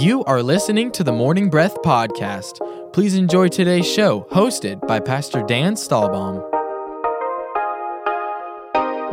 You 0.00 0.24
are 0.24 0.42
listening 0.42 0.90
to 0.90 1.04
the 1.04 1.12
Morning 1.12 1.48
Breath 1.48 1.76
Podcast. 1.82 2.58
Please 2.92 3.14
enjoy 3.14 3.46
today's 3.46 3.86
show, 3.86 4.26
hosted 4.32 4.84
by 4.88 4.98
Pastor 4.98 5.44
Dan 5.44 5.74
Stahlbaum. 5.74 6.42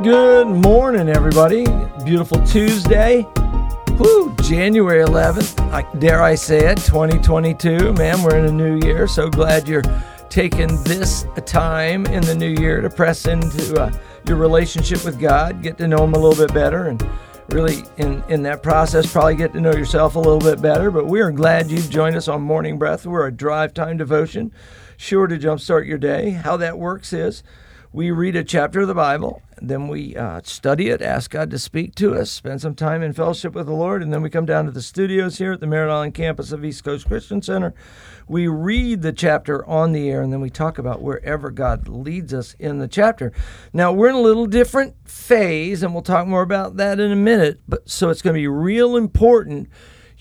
Good 0.04 0.48
morning, 0.48 1.08
everybody. 1.08 1.66
Beautiful 2.04 2.44
Tuesday. 2.48 3.28
Woo, 4.00 4.36
January 4.42 5.06
11th. 5.06 5.60
I, 5.72 5.84
dare 6.00 6.24
I 6.24 6.34
say 6.34 6.72
it, 6.72 6.80
2022. 6.80 7.94
Man, 7.94 8.24
we're 8.24 8.38
in 8.38 8.46
a 8.46 8.52
new 8.52 8.80
year. 8.84 9.08
So 9.08 9.30
glad 9.30 9.68
you're 9.68 9.84
taking 10.30 10.84
this 10.84 11.28
time 11.46 12.08
in 12.08 12.24
the 12.24 12.34
new 12.34 12.60
year 12.60 12.82
to 12.82 12.90
press 12.90 13.28
into 13.28 13.80
uh, 13.80 13.92
your 14.28 14.38
relationship 14.38 15.06
with 15.06 15.20
God, 15.20 15.62
get 15.62 15.78
to 15.78 15.88
know 15.88 16.04
Him 16.04 16.16
a 16.16 16.18
little 16.18 16.44
bit 16.44 16.56
better, 16.56 16.88
and 16.88 17.08
really 17.50 17.84
in, 17.98 18.24
in 18.30 18.44
that 18.44 18.64
process 18.64 19.12
probably 19.12 19.36
get 19.36 19.54
to 19.54 19.62
know 19.62 19.74
yourself 19.74 20.16
a 20.16 20.20
little 20.20 20.40
bit 20.40 20.62
better. 20.62 20.92
But 20.92 21.08
we 21.08 21.22
are 21.22 21.32
glad 21.32 21.70
you've 21.70 21.90
joined 21.90 22.16
us 22.16 22.28
on 22.28 22.42
Morning 22.42 22.78
Breath. 22.78 23.06
We're 23.06 23.28
a 23.28 23.32
drive 23.32 23.74
time 23.74 23.98
devotion, 23.98 24.52
sure 24.98 25.28
to 25.28 25.38
jumpstart 25.38 25.88
your 25.88 25.98
day. 25.98 26.32
How 26.32 26.58
that 26.58 26.78
works 26.78 27.14
is 27.14 27.44
we 27.94 28.10
read 28.10 28.38
a 28.38 28.44
chapter 28.44 28.82
of 28.82 28.88
the 28.88 28.94
Bible, 28.94 29.42
then 29.62 29.90
we 29.90 30.16
uh, 30.16 30.40
study 30.46 30.88
it, 30.88 31.02
ask 31.02 31.32
God 31.32 31.52
to 31.52 31.60
speak 31.60 31.94
to 31.96 32.16
us, 32.16 32.32
spend 32.32 32.62
some 32.62 32.74
time 32.74 33.04
in 33.04 33.12
fellowship 33.12 33.54
with 33.54 33.66
the 33.66 33.74
Lord, 33.74 34.02
and 34.02 34.14
then 34.14 34.22
we 34.22 34.30
come 34.30 34.46
down 34.46 34.66
to 34.66 34.72
the 34.72 34.82
studios 34.82 35.40
here 35.40 35.52
at 35.52 35.60
the 35.60 35.68
Merritt 35.68 35.92
Island 35.92 36.14
campus 36.14 36.54
of 36.54 36.64
East 36.64 36.86
Coast 36.86 37.08
Christian 37.08 37.42
Center. 37.42 37.74
We 38.28 38.48
read 38.48 39.02
the 39.02 39.14
chapter 39.14 39.66
on 39.66 39.92
the 39.92 40.10
air, 40.10 40.22
and 40.22 40.32
then 40.32 40.42
we 40.42 40.50
talk 40.50 40.78
about 40.78 41.02
wherever 41.02 41.50
God 41.52 41.88
leads 41.88 42.34
us 42.34 42.56
in 42.60 42.80
the 42.80 42.88
chapter. 42.88 43.32
Now, 43.74 43.92
we're 43.92 44.10
in 44.10 44.16
a 44.16 44.22
little 44.22 44.48
different 44.48 44.96
phase, 45.08 45.84
and 45.84 45.94
we'll 45.94 46.04
talk 46.04 46.28
more 46.28 46.42
about 46.42 46.78
that 46.78 47.00
in 47.00 47.12
a 47.12 47.16
minute, 47.16 47.60
but 47.68 47.90
so 47.90 48.10
it's 48.10 48.22
going 48.22 48.36
to 48.36 48.40
be 48.42 48.48
real 48.48 48.96
important 48.96 49.70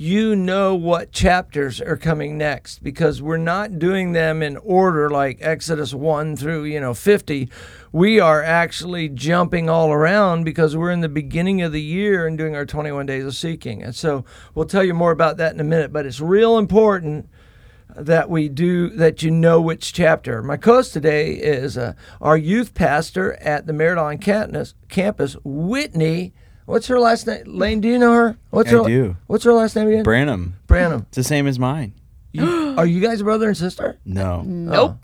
you 0.01 0.35
know 0.35 0.75
what 0.75 1.13
chapters 1.13 1.79
are 1.79 1.99
coming 1.99 2.39
next 2.39 2.83
because 2.83 3.21
we're 3.21 3.37
not 3.37 3.79
doing 3.79 4.13
them 4.13 4.43
in 4.43 4.57
order 4.57 5.11
like 5.11 5.37
Exodus 5.43 5.93
1 5.93 6.37
through, 6.37 6.65
you 6.65 6.81
know, 6.81 6.95
50. 6.95 7.51
We 7.93 8.19
are 8.19 8.43
actually 8.43 9.11
jumping 9.11 9.69
all 9.69 9.93
around 9.93 10.45
because 10.45 10.75
we're 10.75 10.91
in 10.91 11.03
the 11.03 11.11
beginning 11.11 11.61
of 11.61 11.73
the 11.73 11.83
year 11.83 12.27
and 12.27 12.39
doing 12.39 12.57
our 12.57 12.65
21 12.65 13.05
days 13.05 13.27
of 13.27 13.35
seeking. 13.35 13.83
And 13.83 13.95
so 13.95 14.25
we'll 14.55 14.65
tell 14.65 14.83
you 14.83 14.95
more 14.95 15.11
about 15.11 15.37
that 15.37 15.53
in 15.53 15.61
a 15.61 15.65
minute, 15.65 15.93
but 15.93 16.07
it's 16.07 16.19
real 16.19 16.57
important 16.57 17.29
that 17.97 18.31
we 18.31 18.49
do 18.49 18.91
that 18.91 19.23
you 19.23 19.31
know 19.31 19.61
which 19.61 19.93
chapter. 19.93 20.43
My 20.43 20.57
co-host 20.57 20.93
today 20.93 21.33
is 21.33 21.77
uh, 21.79 21.95
our 22.21 22.37
youth 22.37 22.75
pastor 22.75 23.35
at 23.35 23.67
the 23.67 23.73
Merritt 23.73 23.99
Island 23.99 24.23
campus, 24.89 25.37
Whitney 25.45 26.33
What's 26.71 26.87
her 26.87 27.01
last 27.01 27.27
name? 27.27 27.43
Lane, 27.47 27.81
do 27.81 27.89
you 27.89 27.99
know 27.99 28.13
her? 28.13 28.39
What's 28.51 28.73
I 28.73 28.77
her, 28.77 28.85
do. 28.85 29.17
What's 29.27 29.43
her 29.43 29.53
last 29.53 29.75
name 29.75 29.89
again? 29.89 30.05
Branham. 30.05 30.55
Branham. 30.69 31.05
It's 31.09 31.17
the 31.17 31.25
same 31.25 31.49
as 31.49 31.59
mine. 31.59 31.95
You, 32.31 32.77
are 32.79 32.87
you 32.87 33.01
guys 33.01 33.23
brother 33.23 33.49
and 33.49 33.57
sister? 33.57 33.99
No. 34.05 34.43
Nope. 34.43 34.99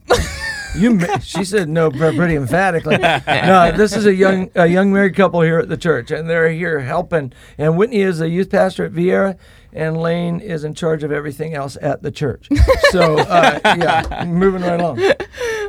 You, 0.77 1.01
she 1.23 1.45
said 1.45 1.69
no 1.69 1.91
pretty 1.91 2.35
emphatically. 2.35 2.99
No, 3.27 3.73
this 3.73 3.95
is 3.97 4.07
a 4.07 4.15
young 4.15 4.51
a 4.55 4.67
young 4.67 4.93
married 4.93 5.15
couple 5.15 5.41
here 5.41 5.59
at 5.59 5.69
the 5.69 5.77
church, 5.77 6.11
and 6.11 6.29
they're 6.29 6.51
here 6.51 6.81
helping. 6.81 7.33
And 7.59 7.77
Whitney 7.77 8.01
is 8.01 8.21
a 8.21 8.29
youth 8.29 8.51
pastor 8.51 8.85
at 8.85 8.93
Viera, 8.93 9.37
and 9.73 9.97
Lane 9.97 10.41
is 10.41 10.65
in 10.65 10.75
charge 10.75 11.03
of 11.05 11.13
everything 11.13 11.55
else 11.55 11.77
at 11.81 12.03
the 12.03 12.11
church. 12.11 12.49
So 12.91 13.19
uh, 13.19 13.61
yeah, 13.65 14.25
moving 14.27 14.63
right 14.63 14.81
along. 14.81 15.03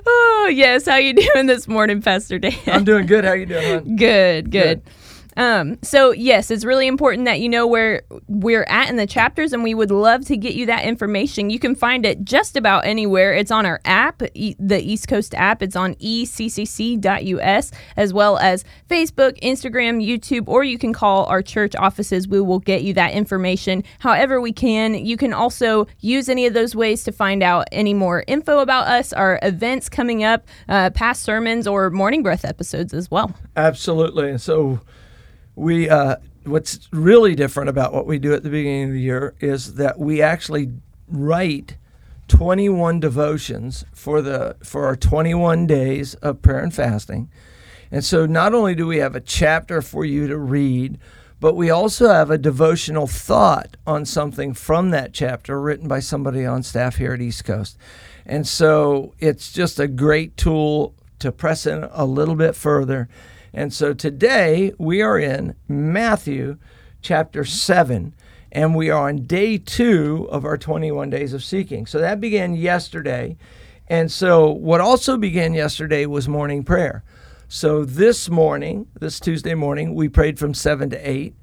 Oh 0.10 0.50
yes, 0.50 0.86
how 0.88 0.96
you 0.96 1.14
doing 1.14 1.48
this 1.48 1.68
morning, 1.68 2.02
Pastor 2.02 2.40
Dan? 2.40 2.54
I'm 2.68 2.86
doing 2.86 3.06
good. 3.06 3.26
How 3.26 3.34
you 3.34 3.46
doing? 3.46 3.66
Hon? 3.66 3.96
Good, 3.98 4.50
good. 4.52 4.82
good. 4.86 4.94
Um, 5.38 5.78
so 5.84 6.12
yes, 6.12 6.50
it's 6.50 6.66
really 6.66 6.88
important 6.88 7.26
that 7.26 7.40
you 7.40 7.48
know 7.48 7.68
where 7.68 8.02
we're 8.28 8.66
at 8.68 8.90
in 8.90 8.98
the 8.98 9.06
chapters, 9.08 9.54
and 9.54 9.64
we 9.64 9.74
would 9.74 9.92
love 9.92 10.26
to 10.26 10.36
get 10.36 10.56
you 10.56 10.66
that 10.66 10.84
information. 10.84 11.52
You 11.52 11.60
can 11.60 11.76
find 11.76 12.06
it 12.06 12.24
just 12.26 12.58
about 12.58 12.86
anywhere. 12.86 13.34
It's 13.34 13.52
on 13.52 13.66
our 13.66 13.80
app, 13.86 14.24
e- 14.34 14.56
the 14.60 14.82
East 14.82 15.08
Coast 15.08 15.36
app. 15.36 15.62
It's 15.62 15.76
on 15.76 15.94
eccc.us, 15.96 17.72
as 17.96 18.14
well 18.14 18.38
as 18.40 18.66
Facebook, 18.90 19.40
Instagram, 19.42 20.04
YouTube, 20.06 20.48
or 20.48 20.64
you 20.64 20.80
can 20.80 20.92
call 20.92 21.26
our 21.26 21.44
church 21.44 21.76
offices. 21.76 22.28
We 22.28 22.42
will 22.42 22.60
get 22.60 22.82
you 22.82 22.94
that 22.96 23.14
information 23.14 23.84
however 24.00 24.42
we 24.42 24.52
can. 24.52 24.96
You 25.06 25.18
can 25.18 25.34
also 25.34 25.88
use 26.00 26.30
any 26.30 26.48
of 26.48 26.56
those 26.56 26.76
ways 26.76 27.04
to 27.04 27.12
find 27.12 27.44
out 27.44 27.68
any 27.72 27.94
more 27.94 28.24
info 28.28 28.60
about 28.60 28.88
us, 28.88 29.14
our 29.14 29.40
events 29.44 29.88
coming 29.88 30.24
up, 30.24 30.48
uh, 30.68 30.90
past 30.90 31.22
sermons, 31.22 31.68
or 31.68 31.92
morning 31.92 32.24
breath 32.24 32.44
episodes 32.44 32.92
as 32.92 33.12
well. 33.12 33.36
Absolutely. 33.56 34.32
And 34.32 34.42
so 34.42 34.80
we 35.58 35.90
uh, 35.90 36.18
what's 36.46 36.88
really 36.94 37.36
different 37.36 37.68
about 37.68 37.92
what 37.92 38.06
we 38.06 38.20
do 38.20 38.34
at 38.34 38.44
the 38.44 38.50
beginning 38.50 38.90
of 38.90 38.92
the 38.92 39.02
year 39.02 39.34
is 39.40 39.74
that 39.74 40.00
we 40.00 40.22
actually 40.22 40.72
write 41.08 41.78
21 42.28 43.00
devotions 43.00 43.84
for 43.92 44.22
the 44.22 44.56
for 44.64 44.86
our 44.86 44.96
21 44.96 45.66
days 45.66 46.14
of 46.16 46.42
prayer 46.42 46.60
and 46.60 46.74
fasting. 46.74 47.30
And 47.90 48.06
so 48.06 48.26
not 48.26 48.54
only 48.54 48.76
do 48.76 48.86
we 48.86 48.98
have 48.98 49.16
a 49.16 49.22
chapter 49.22 49.82
for 49.82 50.06
you 50.06 50.28
to 50.28 50.38
read, 50.38 51.00
but 51.40 51.56
we 51.56 51.70
also 51.70 52.10
have 52.10 52.30
a 52.30 52.38
devotional 52.38 53.08
thought 53.08 53.78
on 53.88 54.06
something 54.06 54.54
from 54.54 54.92
that 54.92 55.14
chapter 55.14 55.60
written 55.60 55.88
by 55.88 56.00
somebody 56.00 56.46
on 56.46 56.64
staff 56.64 56.98
here 56.98 57.14
at 57.14 57.22
East 57.22 57.46
Coast. 57.46 57.78
And 58.26 58.46
so 58.48 59.16
it's 59.20 59.52
just 59.52 59.80
a 59.80 59.88
great 59.88 60.38
tool 60.38 60.94
to 61.20 61.32
press 61.32 61.66
in 61.66 61.88
a 61.92 62.06
little 62.06 62.36
bit 62.36 62.56
further 62.56 63.08
and 63.58 63.74
so 63.74 63.92
today 63.92 64.72
we 64.78 65.02
are 65.02 65.18
in 65.18 65.56
Matthew 65.68 66.60
chapter 67.02 67.44
7, 67.44 68.14
and 68.52 68.76
we 68.76 68.92
are 68.92 69.10
on 69.10 69.26
day 69.26 69.58
two 69.58 70.28
of 70.30 70.46
our 70.46 70.60
21 70.60 71.10
days 71.10 71.34
of 71.34 71.44
seeking. 71.44 71.88
So 71.88 71.98
that 71.98 72.22
began 72.22 72.54
yesterday. 72.54 73.36
And 73.88 74.12
so 74.12 74.52
what 74.52 74.80
also 74.80 75.18
began 75.18 75.56
yesterday 75.56 76.06
was 76.06 76.28
morning 76.28 76.64
prayer. 76.64 77.04
So 77.48 77.84
this 77.84 78.30
morning, 78.30 78.90
this 79.00 79.20
Tuesday 79.20 79.56
morning, 79.56 79.96
we 79.96 80.08
prayed 80.08 80.38
from 80.38 80.54
7 80.54 80.92
to 80.92 81.10
8. 81.10 81.36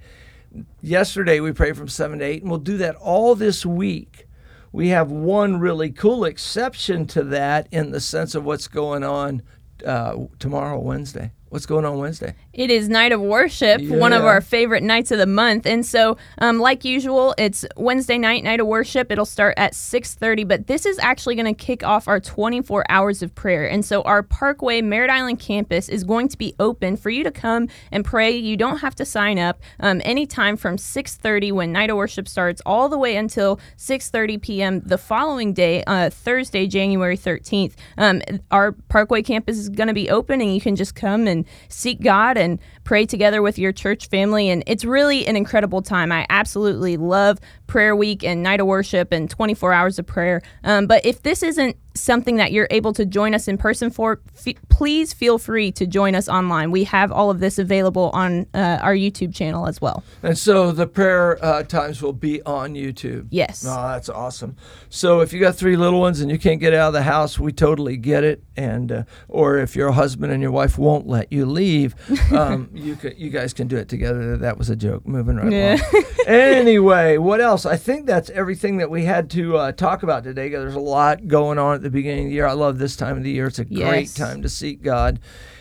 Yesterday 0.83 1.41
we 1.41 1.51
prayed 1.51 1.77
from 1.77 1.89
7 1.89 2.21
to 2.21 2.25
8, 2.25 2.43
and 2.43 2.49
we'll 2.49 2.61
do 2.61 2.77
that 2.77 2.95
all 2.95 3.35
this 3.35 3.67
week. 3.67 4.29
We 4.71 4.91
have 4.91 5.11
one 5.11 5.59
really 5.59 5.91
cool 5.91 6.25
exception 6.25 7.09
to 7.09 7.25
that 7.25 7.67
in 7.73 7.91
the 7.91 8.01
sense 8.01 8.37
of 8.37 8.45
what's 8.45 8.69
going 8.69 9.03
on 9.03 9.43
uh, 9.85 10.15
tomorrow, 10.39 10.79
Wednesday. 10.79 11.33
What's 11.55 11.67
going 11.67 11.85
on 11.85 11.99
Wednesday? 11.99 12.35
It 12.53 12.69
is 12.69 12.89
Night 12.89 13.13
of 13.13 13.21
Worship, 13.21 13.81
yeah. 13.81 13.97
one 13.97 14.13
of 14.13 14.25
our 14.25 14.41
favorite 14.41 14.83
nights 14.83 15.13
of 15.13 15.19
the 15.19 15.27
month. 15.27 15.67
And 15.67 15.87
so, 15.87 16.17
um, 16.39 16.59
like 16.59 16.85
usual, 16.85 17.33
it's 17.39 17.65
Wednesday 17.77 18.19
night, 18.19 18.43
Night 18.43 18.59
of 18.59 18.67
Worship. 18.67 19.13
It'll 19.13 19.25
start 19.25 19.55
at 19.57 19.73
6.30, 19.73 20.49
but 20.49 20.67
this 20.67 20.85
is 20.85 20.99
actually 20.99 21.37
going 21.37 21.47
to 21.47 21.55
kick 21.55 21.85
off 21.85 22.09
our 22.09 22.19
24 22.19 22.85
hours 22.89 23.23
of 23.23 23.33
prayer. 23.37 23.71
And 23.71 23.85
so 23.85 24.03
our 24.03 24.25
Parkway 24.25 24.83
Merritt 24.83 25.11
Island 25.11 25.39
campus 25.39 25.89
is 25.89 26.03
going 26.03 26.27
to 26.27 26.37
be 26.37 26.57
open 26.59 26.97
for 26.97 27.09
you 27.09 27.23
to 27.23 27.31
come 27.31 27.69
and 27.93 28.05
pray. 28.05 28.37
You 28.37 28.57
don't 28.57 28.79
have 28.79 28.97
to 28.97 29.05
sign 29.05 29.39
up 29.39 29.61
um, 29.79 30.03
anytime 30.05 30.57
from 30.57 30.75
6.30 30.75 31.53
when 31.53 31.71
Night 31.71 31.89
of 31.89 31.97
Worship 31.97 32.27
starts 32.27 32.63
all 32.67 32.89
the 32.89 32.99
way 32.99 33.15
until 33.15 33.61
6.30 33.77 34.43
p.m. 34.43 34.81
the 34.81 34.99
following 34.99 35.53
day, 35.53 35.85
uh, 35.87 36.11
Thursday, 36.11 36.67
January 36.67 37.17
13th. 37.17 37.75
Um, 37.97 38.23
our 38.51 38.73
Parkway 38.73 39.23
campus 39.23 39.57
is 39.57 39.69
going 39.69 39.87
to 39.87 39.95
be 39.95 40.11
open 40.11 40.41
and 40.41 40.53
you 40.53 40.61
can 40.61 40.75
just 40.75 40.97
come 40.97 41.29
and 41.29 41.44
seek 41.69 42.01
God 42.01 42.37
and 42.37 42.59
pray 42.85 43.07
together 43.07 43.43
with 43.43 43.59
your 43.59 43.73
church 43.73 44.09
family. 44.09 44.51
And 44.51 44.63
it's 44.67 44.85
really 44.85 45.27
an 45.27 45.37
incredible 45.37 45.83
time. 45.83 46.13
I 46.13 46.27
absolutely 46.31 46.97
love 46.97 47.41
prayer 47.67 47.97
week 47.97 48.23
and 48.23 48.43
night 48.43 48.61
of 48.61 48.67
worship 48.67 49.11
and 49.11 49.29
24 49.29 49.73
hours 49.73 49.99
of 49.99 50.07
prayer. 50.07 50.43
Um, 50.63 50.87
but 50.87 51.05
if 51.05 51.23
this 51.23 51.43
isn't 51.43 51.77
something 51.95 52.37
that 52.37 52.53
you're 52.53 52.67
able 52.71 52.93
to 52.93 53.07
join 53.07 53.35
us 53.35 53.49
in 53.49 53.57
person 53.57 53.89
for, 53.89 54.21
f- 54.37 54.55
please 54.69 55.13
feel 55.13 55.39
free 55.39 55.71
to 55.73 55.87
join 55.87 56.15
us 56.15 56.29
online. 56.29 56.71
We 56.71 56.85
have 56.85 57.13
all 57.13 57.31
of 57.31 57.39
this 57.41 57.59
available 57.59 58.11
on 58.13 58.47
uh, 58.53 58.79
our 58.83 58.95
YouTube 58.95 59.35
channel 59.35 59.67
as 59.67 59.81
well. 59.81 60.03
And 60.23 60.37
so 60.37 60.73
the 60.73 60.87
prayer 60.87 61.43
uh, 61.43 61.63
times 61.63 62.03
will 62.03 62.13
be 62.13 62.43
on 62.43 62.75
YouTube. 62.75 63.29
Yes. 63.31 63.65
Oh, 63.67 63.89
that's 63.89 64.09
awesome. 64.09 64.57
So 64.89 65.21
if 65.21 65.33
you 65.33 65.41
got 65.41 65.55
three 65.55 65.77
little 65.77 66.01
ones 66.01 66.21
and 66.21 66.31
you 66.31 66.39
can't 66.39 66.61
get 66.61 66.75
out 66.75 66.89
of 66.89 66.95
the 66.95 67.03
house, 67.03 67.39
we 67.39 67.53
totally 67.53 67.97
get 67.97 68.25
it. 68.25 68.43
And 68.57 68.91
uh, 68.91 69.03
or 69.29 69.59
if 69.59 69.77
your 69.77 69.93
husband 69.93 70.33
and 70.33 70.43
your 70.43 70.53
wife 70.53 70.77
won't 70.79 71.07
let 71.07 71.33
you 71.33 71.47
leave, 71.47 71.95
um, 72.33 72.71
you 72.75 72.97
could, 72.97 73.19
you 73.19 73.31
guys 73.31 73.53
can 73.53 73.69
do 73.69 73.77
it 73.77 73.89
together. 73.89 74.37
That 74.37 74.59
was 74.59 74.71
a 74.71 74.77
joke. 74.77 75.07
Moving 75.07 75.37
right 75.37 75.53
yeah. 75.53 75.79
along. 75.93 76.05
anyway, 76.27 77.19
what 77.19 77.41
else? 77.41 77.67
I 77.67 77.77
think 77.77 78.07
that's 78.07 78.31
everything 78.31 78.79
that 78.79 78.91
we 78.91 79.05
had 79.05 79.31
to 79.31 79.57
uh, 79.57 79.73
talk 79.73 80.03
about 80.03 80.25
today. 80.25 80.49
There's 80.49 80.75
a 80.75 80.81
lot 80.81 81.29
going 81.29 81.59
on 81.59 81.77
at 81.77 81.83
the 81.83 81.91
beginning 81.91 82.27
of 82.27 82.31
the 82.31 82.35
year. 82.35 82.47
I 82.47 82.53
love 82.53 82.79
this 82.79 82.97
time 82.97 83.17
of 83.17 83.23
the 83.23 83.31
year. 83.31 83.47
It's 83.47 83.59
a 83.59 83.67
yes. 83.69 83.89
great 83.89 84.15
time 84.15 84.43
to 84.43 84.49
seek 84.49 84.83
God 84.83 85.21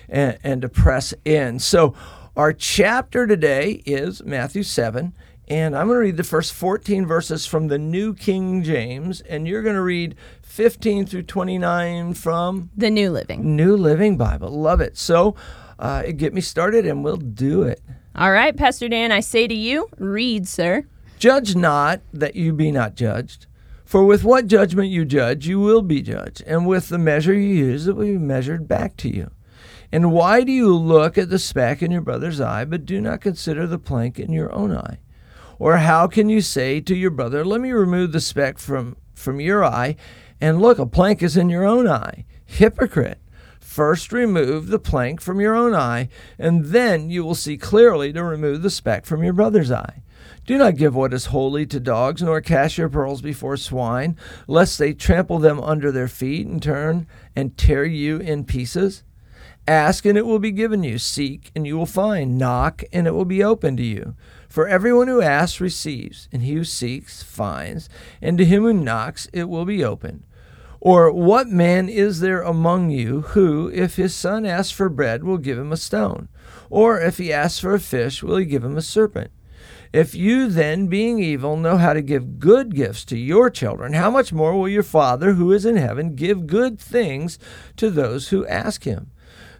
and, 0.09 0.37
and 0.43 0.61
to 0.61 0.69
press 0.69 1.13
in. 1.25 1.59
So, 1.59 1.93
our 2.35 2.51
chapter 2.51 3.27
today 3.27 3.83
is 3.85 4.23
Matthew 4.23 4.63
7. 4.63 5.13
And 5.49 5.75
I'm 5.75 5.87
going 5.87 5.97
to 5.97 6.05
read 6.05 6.17
the 6.17 6.23
first 6.23 6.53
14 6.53 7.05
verses 7.05 7.45
from 7.45 7.67
the 7.67 7.77
New 7.77 8.13
King 8.13 8.63
James, 8.63 9.19
and 9.21 9.45
you're 9.45 9.61
going 9.61 9.75
to 9.75 9.81
read 9.81 10.15
15 10.41 11.05
through 11.05 11.23
29 11.23 12.13
from 12.13 12.69
the 12.77 12.89
New 12.89 13.11
Living. 13.11 13.55
New 13.55 13.75
Living 13.75 14.15
Bible. 14.15 14.49
Love 14.49 14.79
it. 14.79 14.97
So, 14.97 15.35
uh, 15.83 16.03
get 16.15 16.33
me 16.33 16.39
started, 16.39 16.87
and 16.87 17.03
we'll 17.03 17.17
do 17.17 17.63
it. 17.63 17.81
All 18.15 18.31
right, 18.31 18.55
Pastor 18.55 18.87
Dan, 18.87 19.11
I 19.11 19.19
say 19.19 19.47
to 19.47 19.53
you, 19.53 19.89
read, 19.97 20.47
sir. 20.47 20.85
Judge 21.19 21.57
not 21.57 21.99
that 22.13 22.37
you 22.37 22.53
be 22.53 22.71
not 22.71 22.95
judged. 22.95 23.47
For 23.83 24.05
with 24.05 24.23
what 24.23 24.47
judgment 24.47 24.89
you 24.89 25.03
judge, 25.03 25.45
you 25.45 25.59
will 25.59 25.81
be 25.81 26.01
judged, 26.01 26.41
and 26.47 26.65
with 26.65 26.87
the 26.87 26.97
measure 26.97 27.33
you 27.33 27.53
use, 27.53 27.85
it 27.85 27.97
will 27.97 28.05
be 28.05 28.17
measured 28.17 28.65
back 28.65 28.95
to 28.97 29.09
you. 29.09 29.31
And 29.91 30.13
why 30.13 30.43
do 30.43 30.53
you 30.53 30.73
look 30.73 31.17
at 31.17 31.29
the 31.29 31.37
speck 31.37 31.83
in 31.83 31.91
your 31.91 32.01
brother's 32.01 32.39
eye, 32.39 32.63
but 32.63 32.85
do 32.85 33.01
not 33.01 33.19
consider 33.19 33.67
the 33.67 33.77
plank 33.77 34.17
in 34.17 34.31
your 34.31 34.53
own 34.53 34.75
eye? 34.75 34.99
Or 35.59 35.77
how 35.77 36.07
can 36.07 36.29
you 36.29 36.39
say 36.39 36.79
to 36.79 36.95
your 36.95 37.11
brother, 37.11 37.43
Let 37.43 37.59
me 37.59 37.73
remove 37.73 38.13
the 38.13 38.21
speck 38.21 38.57
from, 38.57 38.95
from 39.13 39.41
your 39.41 39.65
eye, 39.65 39.97
and 40.39 40.61
look, 40.61 40.79
a 40.79 40.85
plank 40.85 41.21
is 41.21 41.35
in 41.35 41.49
your 41.49 41.65
own 41.65 41.89
eye? 41.89 42.23
Hypocrite! 42.45 43.19
First 43.73 44.13
remove 44.13 44.67
the 44.67 44.77
plank 44.77 45.19
from 45.19 45.39
your 45.41 45.55
own 45.55 45.73
eye, 45.73 46.09
and 46.37 46.65
then 46.65 47.09
you 47.09 47.25
will 47.25 47.33
see 47.33 47.57
clearly 47.57 48.13
to 48.13 48.23
remove 48.23 48.61
the 48.61 48.69
speck 48.69 49.03
from 49.03 49.23
your 49.23 49.33
brother's 49.33 49.71
eye. 49.71 50.03
Do 50.45 50.59
not 50.59 50.77
give 50.77 50.93
what 50.93 51.11
is 51.11 51.25
holy 51.25 51.65
to 51.65 51.79
dogs, 51.79 52.21
nor 52.21 52.39
cast 52.39 52.77
your 52.77 52.87
pearls 52.87 53.23
before 53.23 53.57
swine, 53.57 54.15
lest 54.45 54.77
they 54.77 54.93
trample 54.93 55.39
them 55.39 55.59
under 55.59 55.91
their 55.91 56.07
feet 56.07 56.45
and 56.45 56.61
turn 56.61 57.07
and 57.35 57.57
tear 57.57 57.83
you 57.83 58.17
in 58.17 58.45
pieces. 58.45 59.01
Ask, 59.67 60.05
and 60.05 60.19
it 60.19 60.27
will 60.27 60.37
be 60.37 60.51
given 60.51 60.83
you. 60.83 60.99
Seek, 60.99 61.49
and 61.55 61.65
you 61.65 61.75
will 61.75 61.87
find. 61.87 62.37
Knock, 62.37 62.83
and 62.93 63.07
it 63.07 63.15
will 63.15 63.25
be 63.25 63.43
opened 63.43 63.77
to 63.77 63.83
you. 63.83 64.15
For 64.47 64.67
everyone 64.67 65.07
who 65.07 65.23
asks 65.23 65.59
receives, 65.59 66.29
and 66.31 66.43
he 66.43 66.53
who 66.53 66.63
seeks 66.63 67.23
finds, 67.23 67.89
and 68.21 68.37
to 68.37 68.45
him 68.45 68.61
who 68.61 68.73
knocks 68.73 69.27
it 69.33 69.49
will 69.49 69.65
be 69.65 69.83
opened. 69.83 70.25
Or 70.85 71.13
what 71.13 71.47
man 71.47 71.87
is 71.87 72.19
there 72.19 72.41
among 72.41 72.89
you 72.89 73.21
who, 73.21 73.71
if 73.73 73.95
his 73.95 74.13
son 74.13 74.45
asks 74.45 74.73
for 74.73 74.89
bread, 74.89 75.23
will 75.23 75.37
give 75.37 75.57
him 75.57 75.71
a 75.71 75.77
stone? 75.77 76.27
Or 76.69 76.99
if 76.99 77.19
he 77.19 77.31
asks 77.31 77.59
for 77.59 77.73
a 77.73 77.79
fish, 77.79 78.21
will 78.21 78.35
he 78.35 78.43
give 78.43 78.65
him 78.65 78.75
a 78.75 78.81
serpent? 78.81 79.31
If 79.93 80.13
you 80.13 80.49
then, 80.49 80.87
being 80.87 81.19
evil, 81.19 81.55
know 81.55 81.77
how 81.77 81.93
to 81.93 82.01
give 82.01 82.37
good 82.37 82.75
gifts 82.75 83.05
to 83.05 83.17
your 83.17 83.49
children, 83.49 83.93
how 83.93 84.11
much 84.11 84.33
more 84.33 84.59
will 84.59 84.67
your 84.67 84.83
Father 84.83 85.35
who 85.35 85.53
is 85.53 85.65
in 85.65 85.77
heaven 85.77 86.15
give 86.15 86.47
good 86.47 86.77
things 86.77 87.39
to 87.77 87.89
those 87.89 88.27
who 88.27 88.45
ask 88.47 88.83
him? 88.83 89.09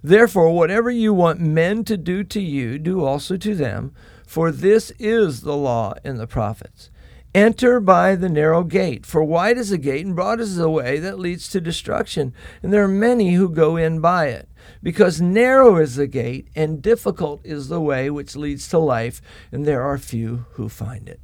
Therefore, 0.04 0.54
whatever 0.54 0.92
you 0.92 1.14
want 1.14 1.40
men 1.40 1.86
to 1.86 1.96
do 1.96 2.26
to 2.26 2.42
you, 2.42 2.78
do 2.78 3.06
also 3.06 3.38
to 3.38 3.56
them, 3.56 3.94
for 4.28 4.52
this 4.52 4.92
is 5.00 5.40
the 5.44 5.56
law 5.56 5.94
and 6.04 6.20
the 6.20 6.28
prophets. 6.28 6.90
Enter 7.36 7.80
by 7.80 8.16
the 8.16 8.30
narrow 8.30 8.64
gate, 8.64 9.08
for 9.08 9.24
wide 9.24 9.58
is 9.58 9.72
the 9.72 9.80
gate 9.80 10.06
and 10.06 10.16
broad 10.16 10.40
is 10.40 10.56
the 10.56 10.70
way 10.70 11.00
that 11.00 11.18
leads 11.18 11.50
to 11.50 11.60
destruction, 11.60 12.32
and 12.62 12.72
there 12.72 12.84
are 12.84 12.88
many 12.88 13.34
who 13.34 13.50
go 13.50 13.76
in 13.76 14.00
by 14.00 14.28
it. 14.28 14.48
Because 14.84 15.20
narrow 15.20 15.78
is 15.78 15.96
the 15.96 16.06
gate 16.06 16.48
and 16.56 16.80
difficult 16.80 17.42
is 17.44 17.70
the 17.70 17.82
way 17.82 18.12
which 18.12 18.36
leads 18.36 18.68
to 18.68 18.78
life, 18.78 19.20
and 19.52 19.66
there 19.66 19.82
are 19.82 19.98
few 19.98 20.46
who 20.52 20.70
find 20.70 21.10
it. 21.10 21.20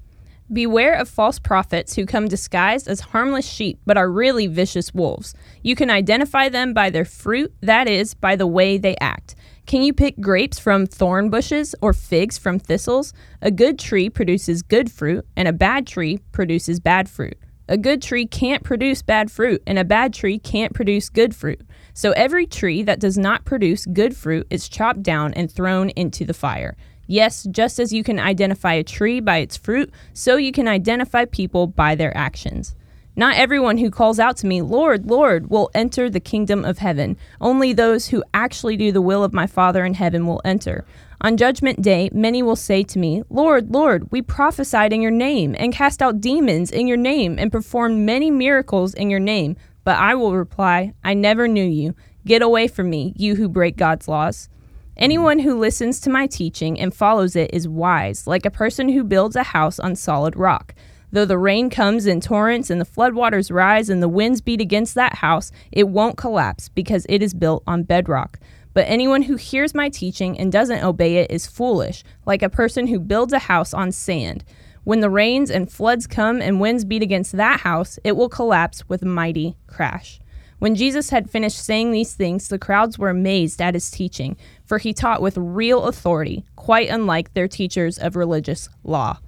Beware 0.51 0.95
of 0.95 1.07
false 1.07 1.37
prophets 1.37 1.95
who 1.95 2.07
come 2.07 2.27
disguised 2.27 2.87
as 2.87 3.01
harmless 3.01 3.47
sheep 3.47 3.77
but 3.85 3.95
are 3.95 4.09
really 4.09 4.47
vicious 4.47 4.91
wolves. 4.95 5.35
You 5.61 5.75
can 5.75 5.91
identify 5.91 6.49
them 6.49 6.73
by 6.73 6.89
their 6.89 7.05
fruit, 7.05 7.53
that 7.61 7.87
is, 7.87 8.15
by 8.15 8.35
the 8.35 8.47
way 8.47 8.79
they 8.79 8.95
act. 8.99 9.35
Can 9.69 9.83
you 9.83 9.93
pick 9.93 10.19
grapes 10.19 10.57
from 10.57 10.87
thorn 10.87 11.29
bushes 11.29 11.75
or 11.79 11.93
figs 11.93 12.39
from 12.39 12.57
thistles? 12.57 13.13
A 13.43 13.51
good 13.51 13.77
tree 13.77 14.09
produces 14.09 14.63
good 14.63 14.91
fruit, 14.91 15.27
and 15.35 15.47
a 15.47 15.53
bad 15.53 15.85
tree 15.85 16.17
produces 16.31 16.79
bad 16.79 17.07
fruit. 17.07 17.37
A 17.67 17.77
good 17.77 18.01
tree 18.01 18.25
can't 18.25 18.63
produce 18.63 19.03
bad 19.03 19.29
fruit, 19.29 19.61
and 19.67 19.77
a 19.77 19.83
bad 19.83 20.11
tree 20.11 20.39
can't 20.39 20.73
produce 20.73 21.07
good 21.07 21.35
fruit. 21.35 21.61
So 21.93 22.13
every 22.13 22.47
tree 22.47 22.81
that 22.81 22.99
does 22.99 23.15
not 23.15 23.45
produce 23.45 23.85
good 23.85 24.17
fruit 24.17 24.47
is 24.49 24.67
chopped 24.67 25.03
down 25.03 25.35
and 25.35 25.51
thrown 25.51 25.91
into 25.91 26.25
the 26.25 26.33
fire. 26.33 26.75
Yes, 27.05 27.45
just 27.51 27.77
as 27.77 27.93
you 27.93 28.03
can 28.03 28.17
identify 28.17 28.73
a 28.73 28.83
tree 28.83 29.19
by 29.19 29.37
its 29.37 29.55
fruit, 29.55 29.93
so 30.13 30.37
you 30.37 30.51
can 30.51 30.67
identify 30.67 31.25
people 31.25 31.67
by 31.67 31.93
their 31.93 32.17
actions. 32.17 32.73
Not 33.19 33.35
everyone 33.35 33.79
who 33.79 33.91
calls 33.91 34.17
out 34.17 34.37
to 34.37 34.47
me, 34.47 34.61
Lord, 34.61 35.07
Lord, 35.07 35.49
will 35.49 35.69
enter 35.73 36.09
the 36.09 36.21
kingdom 36.21 36.63
of 36.63 36.77
heaven. 36.77 37.17
Only 37.41 37.73
those 37.73 38.07
who 38.07 38.23
actually 38.33 38.77
do 38.77 38.93
the 38.93 39.01
will 39.01 39.25
of 39.25 39.33
my 39.33 39.45
Father 39.45 39.83
in 39.83 39.95
heaven 39.95 40.25
will 40.25 40.39
enter. 40.45 40.85
On 41.19 41.35
judgment 41.35 41.81
day, 41.81 42.09
many 42.13 42.41
will 42.41 42.55
say 42.55 42.81
to 42.83 42.97
me, 42.97 43.23
Lord, 43.29 43.71
Lord, 43.71 44.09
we 44.09 44.21
prophesied 44.21 44.93
in 44.93 45.01
your 45.01 45.11
name, 45.11 45.53
and 45.59 45.73
cast 45.73 46.01
out 46.01 46.21
demons 46.21 46.71
in 46.71 46.87
your 46.87 46.95
name, 46.95 47.37
and 47.37 47.51
performed 47.51 48.05
many 48.05 48.31
miracles 48.31 48.93
in 48.93 49.09
your 49.09 49.19
name. 49.19 49.57
But 49.83 49.97
I 49.97 50.15
will 50.15 50.37
reply, 50.37 50.93
I 51.03 51.13
never 51.13 51.45
knew 51.45 51.61
you. 51.61 51.95
Get 52.25 52.41
away 52.41 52.69
from 52.69 52.89
me, 52.89 53.11
you 53.17 53.35
who 53.35 53.49
break 53.49 53.75
God's 53.75 54.07
laws. 54.07 54.47
Anyone 54.95 55.39
who 55.39 55.59
listens 55.59 55.99
to 55.99 56.09
my 56.09 56.25
teaching 56.25 56.79
and 56.79 56.95
follows 56.95 57.35
it 57.35 57.49
is 57.53 57.67
wise, 57.67 58.27
like 58.27 58.45
a 58.45 58.49
person 58.49 58.87
who 58.87 59.03
builds 59.03 59.35
a 59.35 59.43
house 59.43 59.77
on 59.77 59.97
solid 59.97 60.37
rock. 60.37 60.73
Though 61.11 61.25
the 61.25 61.37
rain 61.37 61.69
comes 61.69 62.05
in 62.05 62.21
torrents 62.21 62.69
and 62.69 62.79
the 62.79 62.85
floodwaters 62.85 63.51
rise 63.51 63.89
and 63.89 64.01
the 64.01 64.09
winds 64.09 64.41
beat 64.41 64.61
against 64.61 64.95
that 64.95 65.15
house, 65.15 65.51
it 65.71 65.89
won't 65.89 66.17
collapse 66.17 66.69
because 66.69 67.05
it 67.09 67.23
is 67.23 67.33
built 67.33 67.63
on 67.65 67.83
bedrock. 67.83 68.39
But 68.73 68.85
anyone 68.87 69.23
who 69.23 69.35
hears 69.35 69.73
my 69.73 69.89
teaching 69.89 70.39
and 70.39 70.51
doesn't 70.51 70.83
obey 70.83 71.17
it 71.17 71.31
is 71.31 71.47
foolish, 71.47 72.03
like 72.25 72.43
a 72.43 72.49
person 72.49 72.87
who 72.87 72.99
builds 72.99 73.33
a 73.33 73.39
house 73.39 73.73
on 73.73 73.91
sand. 73.91 74.43
When 74.83 74.99
the 74.99 75.09
rains 75.09 75.49
and 75.49 75.71
floods 75.71 76.05
come 76.07 76.41
and 76.41 76.61
winds 76.61 76.85
beat 76.85 77.01
against 77.01 77.33
that 77.33 77.61
house, 77.61 77.97
it 78.03 78.15
will 78.15 78.29
collapse 78.29 78.87
with 78.87 79.03
mighty 79.03 79.57
crash. 79.67 80.19
When 80.59 80.75
Jesus 80.75 81.09
had 81.09 81.29
finished 81.29 81.63
saying 81.63 81.91
these 81.91 82.13
things, 82.13 82.49
the 82.49 82.59
crowds 82.59 82.99
were 82.99 83.09
amazed 83.09 83.61
at 83.61 83.73
his 83.73 83.89
teaching, 83.89 84.37
for 84.65 84.77
he 84.77 84.93
taught 84.93 85.21
with 85.21 85.37
real 85.37 85.85
authority, 85.85 86.45
quite 86.55 86.89
unlike 86.89 87.33
their 87.33 87.47
teachers 87.47 87.97
of 87.97 88.15
religious 88.15 88.67
law. 88.83 89.19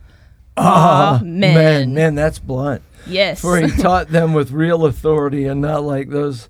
Ah, 0.57 1.21
man, 1.23 1.93
man, 1.93 2.15
that's 2.15 2.39
blunt. 2.39 2.81
Yes. 3.07 3.41
For 3.41 3.57
he 3.57 3.71
taught 3.81 4.09
them 4.09 4.33
with 4.33 4.51
real 4.51 4.85
authority 4.85 5.45
and 5.45 5.61
not 5.61 5.83
like 5.83 6.09
those 6.09 6.49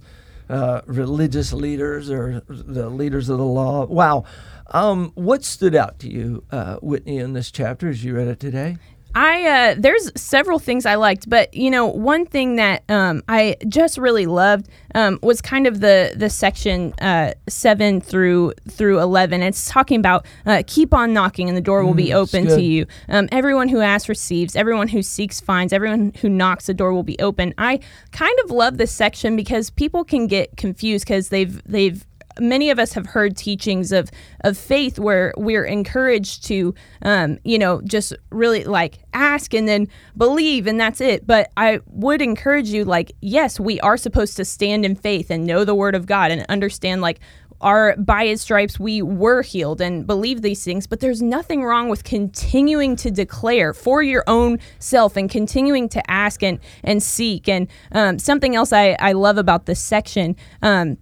uh, 0.50 0.82
religious 0.86 1.54
leaders 1.54 2.10
or 2.10 2.42
the 2.48 2.90
leaders 2.90 3.30
of 3.30 3.38
the 3.38 3.46
law. 3.46 3.86
Wow. 3.86 4.26
Um, 4.68 5.12
what 5.16 5.44
stood 5.44 5.76
out 5.76 6.00
to 6.00 6.10
you, 6.10 6.44
uh, 6.52 6.78
Whitney, 6.78 7.18
in 7.18 7.34
this 7.34 7.52
chapter 7.52 7.90
as 7.90 8.04
you 8.04 8.16
read 8.16 8.28
it 8.28 8.40
today? 8.40 8.78
I 9.16 9.48
uh, 9.48 9.76
there's 9.78 10.12
several 10.16 10.60
things 10.60 10.86
I 10.86 10.96
liked, 10.96 11.30
but 11.30 11.54
you 11.54 11.70
know 11.70 11.88
one 11.88 12.26
thing 12.26 12.56
that 12.56 12.84
um, 12.90 13.24
I 13.28 13.58
just 13.68 13.98
really 13.98 14.26
loved 14.26 14.70
um, 14.96 15.20
was 15.22 15.42
kind 15.42 15.68
of 15.68 15.82
the 15.82 16.14
the 16.16 16.30
section 16.30 16.94
uh, 17.02 17.34
seven 17.48 18.02
through 18.02 18.54
through 18.70 19.00
eleven. 19.00 19.42
It's 19.42 19.70
talking 19.70 20.00
about 20.00 20.26
uh, 20.46 20.64
keep 20.66 20.94
on 20.94 21.14
knocking 21.14 21.48
and 21.50 21.58
the 21.58 21.62
door 21.62 21.84
will 21.86 21.94
be 21.94 22.10
mm, 22.10 22.16
open 22.16 22.48
to 22.48 22.62
you. 22.62 22.86
Um, 23.10 23.28
everyone 23.32 23.70
who 23.70 23.82
asks 23.82 24.08
receives. 24.08 24.56
Everyone 24.56 24.88
who 24.88 25.02
seeks 25.02 25.40
finds. 25.40 25.74
Everyone 25.74 26.14
who 26.22 26.30
knocks 26.30 26.68
the 26.68 26.74
door 26.74 26.94
will 26.94 27.04
be 27.04 27.20
open. 27.20 27.54
I 27.58 27.80
kind 28.12 28.38
of 28.44 28.52
love 28.52 28.78
this 28.78 28.92
section 28.92 29.36
because 29.36 29.70
people 29.70 30.04
can 30.04 30.28
get 30.28 30.56
confused 30.58 31.06
because 31.06 31.30
they've 31.30 31.62
they've 31.64 32.06
many 32.40 32.70
of 32.70 32.80
us 32.80 32.94
have 32.94 33.08
heard 33.08 33.36
teachings 33.38 33.92
of 33.92 34.10
of 34.42 34.58
faith 34.58 35.00
where 35.00 35.34
we're 35.38 35.66
encouraged 35.66 36.44
to 36.46 36.74
um, 37.02 37.38
you 37.44 37.60
know 37.60 37.82
just 37.82 38.14
really 38.32 38.64
like 38.64 39.00
ask 39.14 39.54
and 39.54 39.68
then 39.68 39.88
believe 40.18 40.68
and 40.68 40.80
that's 40.80 41.02
it. 41.02 41.26
But 41.26 41.52
i 41.58 41.80
would 41.88 42.22
encourage 42.22 42.70
you 42.70 42.86
like 42.86 43.12
yes 43.22 43.60
we 43.60 43.80
are 43.82 43.98
supposed 43.98 44.38
to 44.38 44.46
stand 44.46 44.86
in 44.86 44.96
faith 44.96 45.30
and 45.30 45.46
know 45.46 45.66
the 45.66 45.76
word 45.76 45.96
of 45.96 46.06
god 46.06 46.32
and 46.32 46.46
understand 46.50 47.02
like 47.02 47.20
our 47.62 47.96
by 47.98 48.26
his 48.26 48.42
stripes 48.42 48.80
we 48.80 49.02
were 49.02 49.42
healed 49.42 49.82
and 49.82 50.06
believe 50.06 50.42
these 50.42 50.64
things. 50.64 50.88
But 50.88 51.00
there's 51.00 51.22
nothing 51.22 51.64
wrong 51.64 51.90
with 51.90 52.04
continuing 52.04 52.96
to 52.98 53.12
declare 53.12 53.74
for 53.74 54.04
your 54.04 54.24
own 54.28 54.60
self 54.80 55.16
and 55.16 55.30
continuing 55.30 55.88
to 55.90 56.12
ask 56.12 56.44
and 56.44 56.60
and 56.84 57.02
seek. 57.02 57.48
And 57.48 57.68
um, 57.92 58.20
something 58.20 58.56
else 58.56 58.74
I, 58.74 58.96
I 59.00 59.14
love 59.14 59.38
about 59.38 59.66
this 59.66 59.80
section 59.80 60.36
um, 60.62 60.98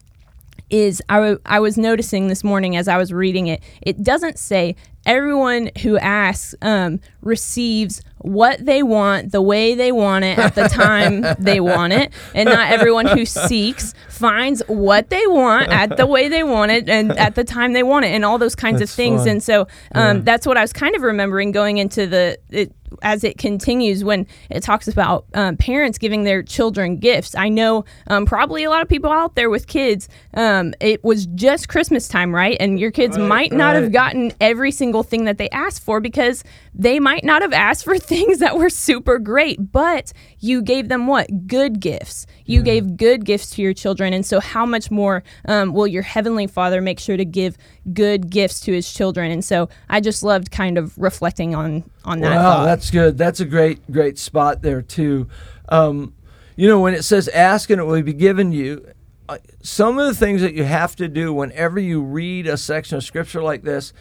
is 0.69 1.01
I, 1.09 1.15
w- 1.15 1.39
I 1.45 1.59
was 1.59 1.77
noticing 1.77 2.27
this 2.27 2.43
morning 2.43 2.75
as 2.75 2.87
I 2.87 2.97
was 2.97 3.11
reading 3.11 3.47
it, 3.47 3.61
it 3.81 4.03
doesn't 4.03 4.39
say 4.39 4.75
everyone 5.05 5.69
who 5.81 5.97
asks 5.97 6.55
um, 6.61 6.99
receives 7.21 8.01
what 8.19 8.63
they 8.65 8.83
want 8.83 9.31
the 9.31 9.41
way 9.41 9.75
they 9.75 9.91
want 9.91 10.25
it 10.25 10.37
at 10.37 10.53
the 10.55 10.67
time 10.67 11.21
they 11.39 11.59
want 11.59 11.93
it 11.93 12.11
and 12.35 12.49
not 12.49 12.71
everyone 12.71 13.05
who 13.05 13.25
seeks 13.25 13.93
finds 14.09 14.61
what 14.67 15.09
they 15.09 15.25
want 15.27 15.69
at 15.69 15.95
the 15.95 16.05
way 16.05 16.27
they 16.27 16.43
want 16.43 16.69
it 16.69 16.89
and 16.89 17.17
at 17.17 17.35
the 17.35 17.43
time 17.45 17.71
they 17.71 17.83
want 17.83 18.03
it 18.03 18.09
and 18.09 18.25
all 18.25 18.37
those 18.37 18.55
kinds 18.55 18.79
that's 18.79 18.91
of 18.91 18.95
things 18.95 19.21
fun. 19.21 19.29
and 19.29 19.43
so 19.43 19.61
um, 19.95 20.17
yeah. 20.17 20.23
that's 20.23 20.45
what 20.45 20.57
i 20.57 20.61
was 20.61 20.73
kind 20.73 20.95
of 20.95 21.01
remembering 21.01 21.53
going 21.53 21.77
into 21.77 22.05
the 22.05 22.37
it, 22.49 22.73
as 23.01 23.23
it 23.23 23.37
continues 23.37 24.03
when 24.03 24.27
it 24.49 24.61
talks 24.63 24.87
about 24.87 25.25
um, 25.33 25.57
parents 25.57 25.97
giving 25.97 26.23
their 26.23 26.43
children 26.43 26.97
gifts. 26.97 27.35
I 27.35 27.49
know 27.49 27.85
um, 28.07 28.25
probably 28.25 28.63
a 28.63 28.69
lot 28.69 28.81
of 28.81 28.89
people 28.89 29.11
out 29.11 29.35
there 29.35 29.49
with 29.49 29.67
kids. 29.67 30.09
Um, 30.33 30.73
it 30.79 31.03
was 31.03 31.25
just 31.27 31.69
Christmas 31.69 32.07
time, 32.07 32.33
right? 32.33 32.57
And 32.59 32.79
your 32.79 32.91
kids 32.91 33.17
right, 33.17 33.27
might 33.27 33.51
not 33.51 33.73
right. 33.73 33.83
have 33.83 33.91
gotten 33.91 34.31
every 34.41 34.71
single 34.71 34.88
single 34.89 35.03
thing 35.03 35.25
that 35.25 35.37
they 35.37 35.47
asked 35.51 35.83
for 35.83 35.99
because 35.99 36.43
they 36.73 36.99
might 36.99 37.23
not 37.23 37.43
have 37.43 37.53
asked 37.53 37.83
for 37.83 37.99
things 37.99 38.39
that 38.39 38.57
were 38.57 38.71
super 38.71 39.19
great, 39.19 39.71
but 39.71 40.11
you 40.39 40.63
gave 40.63 40.89
them 40.89 41.05
what? 41.05 41.45
Good 41.45 41.79
gifts. 41.79 42.25
You 42.45 42.59
yeah. 42.61 42.65
gave 42.65 42.97
good 42.97 43.23
gifts 43.23 43.51
to 43.51 43.61
your 43.61 43.75
children. 43.75 44.13
And 44.13 44.25
so, 44.25 44.39
how 44.39 44.65
much 44.65 44.89
more 44.89 45.23
um, 45.45 45.73
will 45.73 45.85
your 45.85 46.01
Heavenly 46.01 46.47
Father 46.47 46.81
make 46.81 46.99
sure 46.99 47.17
to 47.17 47.25
give 47.25 47.55
good 47.93 48.31
gifts 48.31 48.61
to 48.61 48.73
His 48.73 48.91
children? 48.91 49.29
And 49.29 49.45
so, 49.45 49.69
I 49.89 49.99
just 50.01 50.23
loved 50.23 50.49
kind 50.49 50.79
of 50.79 50.97
reflecting 50.97 51.53
on, 51.53 51.83
on 52.03 52.21
that. 52.21 52.35
Wow, 52.35 52.41
thought. 52.41 52.65
that's 52.65 52.89
good. 52.89 53.15
That's 53.15 53.39
a 53.39 53.45
great, 53.45 53.79
great 53.91 54.17
spot 54.17 54.63
there, 54.63 54.81
too. 54.81 55.27
Um, 55.69 56.15
you 56.55 56.67
know, 56.67 56.79
when 56.79 56.95
it 56.95 57.03
says 57.03 57.27
ask 57.27 57.69
and 57.69 57.79
it 57.79 57.83
will 57.83 58.01
be 58.01 58.13
given 58.13 58.51
you, 58.51 58.87
uh, 59.29 59.37
some 59.61 59.99
of 59.99 60.07
the 60.07 60.15
things 60.15 60.41
that 60.41 60.55
you 60.55 60.63
have 60.63 60.95
to 60.95 61.07
do 61.07 61.31
whenever 61.31 61.79
you 61.79 62.01
read 62.01 62.47
a 62.47 62.57
section 62.57 62.97
of 62.97 63.03
scripture 63.03 63.43
like 63.43 63.61
this 63.61 63.93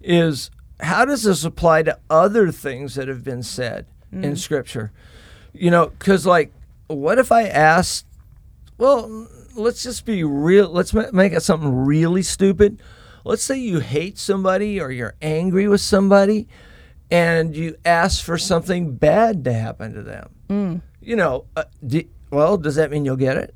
is 0.00 0.50
how 0.80 1.04
does 1.04 1.24
this 1.24 1.44
apply 1.44 1.82
to 1.84 1.98
other 2.08 2.50
things 2.50 2.94
that 2.94 3.08
have 3.08 3.24
been 3.24 3.42
said 3.42 3.86
mm. 4.12 4.24
in 4.24 4.36
scripture? 4.36 4.92
You 5.52 5.70
know, 5.70 5.88
because 5.88 6.26
like, 6.26 6.52
what 6.86 7.18
if 7.18 7.30
I 7.30 7.44
asked, 7.44 8.06
well, 8.78 9.28
let's 9.54 9.82
just 9.82 10.04
be 10.04 10.24
real, 10.24 10.68
let's 10.68 10.94
make 10.94 11.32
it 11.32 11.42
something 11.42 11.74
really 11.74 12.22
stupid. 12.22 12.80
Let's 13.24 13.42
say 13.42 13.58
you 13.58 13.80
hate 13.80 14.18
somebody 14.18 14.80
or 14.80 14.90
you're 14.90 15.14
angry 15.20 15.68
with 15.68 15.82
somebody 15.82 16.48
and 17.10 17.54
you 17.54 17.76
ask 17.84 18.24
for 18.24 18.38
something 18.38 18.94
bad 18.94 19.44
to 19.44 19.52
happen 19.52 19.92
to 19.94 20.02
them. 20.02 20.30
Mm. 20.48 20.80
You 21.02 21.16
know, 21.16 21.44
uh, 21.56 21.64
do, 21.86 22.02
well, 22.30 22.56
does 22.56 22.76
that 22.76 22.90
mean 22.90 23.04
you'll 23.04 23.16
get 23.16 23.36
it? 23.36 23.54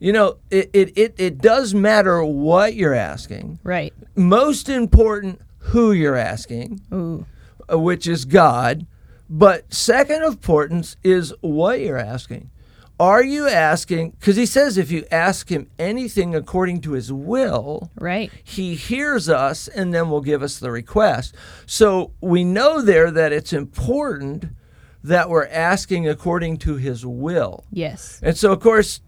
You 0.00 0.12
know, 0.12 0.36
it, 0.50 0.70
it, 0.72 0.98
it, 0.98 1.14
it 1.16 1.38
does 1.38 1.72
matter 1.72 2.22
what 2.22 2.74
you're 2.74 2.94
asking. 2.94 3.58
Right. 3.62 3.94
Most 4.16 4.68
important, 4.68 5.40
who 5.64 5.92
you're 5.92 6.16
asking, 6.16 6.80
Ooh. 6.92 7.26
Uh, 7.70 7.78
which 7.78 8.06
is 8.06 8.24
God. 8.24 8.86
But 9.28 9.72
second 9.72 10.22
of 10.22 10.34
importance 10.34 10.96
is 11.02 11.34
what 11.40 11.80
you're 11.80 11.98
asking. 11.98 12.50
Are 13.00 13.24
you 13.24 13.48
asking? 13.48 14.10
Because 14.10 14.36
he 14.36 14.46
says 14.46 14.78
if 14.78 14.92
you 14.92 15.04
ask 15.10 15.50
him 15.50 15.68
anything 15.78 16.34
according 16.34 16.80
to 16.82 16.92
his 16.92 17.12
will, 17.12 17.90
right, 17.98 18.30
he 18.42 18.76
hears 18.76 19.28
us 19.28 19.66
and 19.66 19.92
then 19.92 20.10
will 20.10 20.20
give 20.20 20.42
us 20.42 20.58
the 20.60 20.70
request. 20.70 21.34
So 21.66 22.12
we 22.20 22.44
know 22.44 22.80
there 22.80 23.10
that 23.10 23.32
it's 23.32 23.52
important 23.52 24.46
that 25.02 25.28
we're 25.28 25.48
asking 25.48 26.08
according 26.08 26.58
to 26.58 26.76
his 26.76 27.04
will. 27.04 27.64
Yes. 27.72 28.20
And 28.22 28.36
so, 28.36 28.52
of 28.52 28.60
course, 28.60 29.00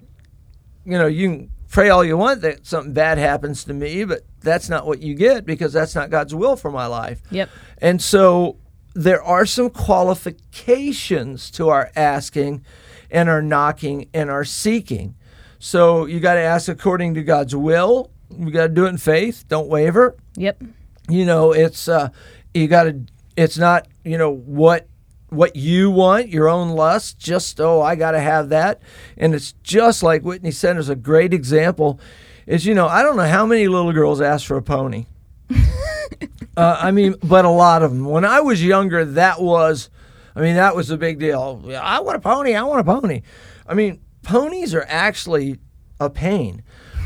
you 0.84 0.98
know, 0.98 1.06
you 1.06 1.28
can 1.28 1.50
pray 1.68 1.88
all 1.88 2.04
you 2.04 2.16
want 2.16 2.40
that 2.42 2.66
something 2.66 2.92
bad 2.92 3.18
happens 3.18 3.64
to 3.64 3.74
me, 3.74 4.04
but 4.04 4.22
that's 4.40 4.68
not 4.68 4.86
what 4.86 5.00
you 5.00 5.14
get 5.14 5.44
because 5.44 5.72
that's 5.72 5.94
not 5.94 6.10
God's 6.10 6.34
will 6.34 6.56
for 6.56 6.70
my 6.70 6.86
life. 6.86 7.20
Yep. 7.30 7.50
And 7.78 8.00
so 8.00 8.58
there 8.94 9.22
are 9.22 9.44
some 9.44 9.70
qualifications 9.70 11.50
to 11.52 11.68
our 11.68 11.90
asking 11.94 12.64
and 13.10 13.28
our 13.28 13.42
knocking 13.42 14.08
and 14.14 14.30
our 14.30 14.44
seeking. 14.44 15.14
So 15.58 16.06
you 16.06 16.20
got 16.20 16.34
to 16.34 16.40
ask 16.40 16.68
according 16.68 17.14
to 17.14 17.22
God's 17.22 17.54
will. 17.54 18.10
You 18.30 18.50
got 18.50 18.68
to 18.68 18.68
do 18.68 18.86
it 18.86 18.90
in 18.90 18.98
faith. 18.98 19.44
Don't 19.48 19.68
waver. 19.68 20.16
Yep. 20.36 20.62
You 21.08 21.24
know, 21.24 21.52
it's 21.52 21.88
uh 21.88 22.08
you 22.54 22.68
got 22.68 22.84
to 22.84 23.00
it's 23.36 23.58
not, 23.58 23.86
you 24.04 24.16
know, 24.18 24.30
what 24.30 24.88
what 25.36 25.56
you 25.56 25.90
want, 25.90 26.28
your 26.28 26.48
own 26.48 26.70
lust, 26.70 27.18
just, 27.18 27.60
oh, 27.60 27.82
I 27.82 27.94
got 27.94 28.12
to 28.12 28.20
have 28.20 28.48
that. 28.48 28.80
And 29.16 29.34
it's 29.34 29.52
just 29.62 30.02
like 30.02 30.22
Whitney 30.22 30.50
Center's 30.50 30.88
a 30.88 30.96
great 30.96 31.32
example. 31.32 32.00
Is, 32.46 32.64
you 32.64 32.74
know, 32.74 32.86
I 32.86 33.02
don't 33.02 33.16
know 33.16 33.26
how 33.26 33.44
many 33.46 33.68
little 33.68 33.92
girls 33.92 34.20
ask 34.20 34.46
for 34.46 34.56
a 34.56 34.62
pony. 34.62 35.06
uh, 36.56 36.78
I 36.80 36.90
mean, 36.90 37.14
but 37.22 37.44
a 37.44 37.50
lot 37.50 37.82
of 37.82 37.90
them. 37.90 38.04
When 38.04 38.24
I 38.24 38.40
was 38.40 38.64
younger, 38.64 39.04
that 39.04 39.40
was, 39.40 39.90
I 40.34 40.40
mean, 40.40 40.56
that 40.56 40.74
was 40.74 40.90
a 40.90 40.96
big 40.96 41.18
deal. 41.18 41.62
I 41.80 42.00
want 42.00 42.16
a 42.16 42.20
pony. 42.20 42.54
I 42.54 42.62
want 42.62 42.80
a 42.80 42.84
pony. 42.84 43.22
I 43.66 43.74
mean, 43.74 44.00
ponies 44.22 44.74
are 44.74 44.86
actually 44.88 45.58
a 46.00 46.10
pain. 46.10 46.62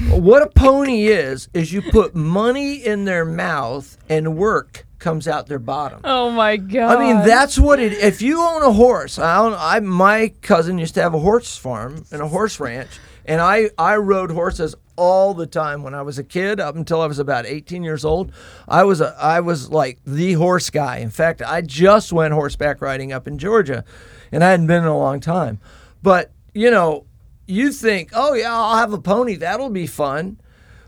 What 0.08 0.42
a 0.42 0.48
pony 0.48 1.08
is, 1.08 1.48
is 1.52 1.72
you 1.72 1.82
put 1.82 2.14
money 2.14 2.74
in 2.76 3.04
their 3.04 3.24
mouth 3.24 3.98
and 4.08 4.36
work 4.36 4.86
comes 5.00 5.26
out 5.26 5.46
their 5.46 5.58
bottom. 5.58 6.00
Oh 6.04 6.30
my 6.30 6.56
god! 6.56 6.96
I 6.96 7.00
mean, 7.00 7.16
that's 7.26 7.58
what 7.58 7.80
it. 7.80 7.92
If 7.94 8.22
you 8.22 8.40
own 8.40 8.62
a 8.62 8.72
horse, 8.72 9.18
I, 9.18 9.38
own, 9.38 9.54
I 9.58 9.80
my 9.80 10.32
cousin 10.42 10.78
used 10.78 10.94
to 10.94 11.02
have 11.02 11.14
a 11.14 11.18
horse 11.18 11.56
farm 11.56 12.04
and 12.12 12.22
a 12.22 12.28
horse 12.28 12.60
ranch, 12.60 12.90
and 13.24 13.40
I 13.40 13.70
I 13.76 13.96
rode 13.96 14.30
horses 14.30 14.76
all 14.96 15.32
the 15.32 15.46
time 15.46 15.82
when 15.82 15.94
I 15.94 16.02
was 16.02 16.18
a 16.18 16.24
kid 16.24 16.60
up 16.60 16.76
until 16.76 17.00
I 17.00 17.06
was 17.06 17.18
about 17.18 17.46
18 17.46 17.82
years 17.82 18.04
old. 18.04 18.32
I 18.68 18.84
was 18.84 19.00
a 19.00 19.16
I 19.18 19.40
was 19.40 19.70
like 19.70 19.98
the 20.06 20.34
horse 20.34 20.70
guy. 20.70 20.98
In 20.98 21.10
fact, 21.10 21.42
I 21.42 21.62
just 21.62 22.12
went 22.12 22.34
horseback 22.34 22.80
riding 22.80 23.12
up 23.12 23.26
in 23.26 23.38
Georgia, 23.38 23.84
and 24.30 24.44
I 24.44 24.50
hadn't 24.50 24.66
been 24.66 24.82
in 24.82 24.88
a 24.88 24.98
long 24.98 25.18
time. 25.18 25.58
But 26.02 26.30
you 26.54 26.70
know, 26.70 27.06
you 27.46 27.72
think, 27.72 28.10
oh 28.14 28.34
yeah, 28.34 28.54
I'll 28.54 28.76
have 28.76 28.92
a 28.92 29.00
pony. 29.00 29.36
That'll 29.36 29.70
be 29.70 29.86
fun. 29.86 30.40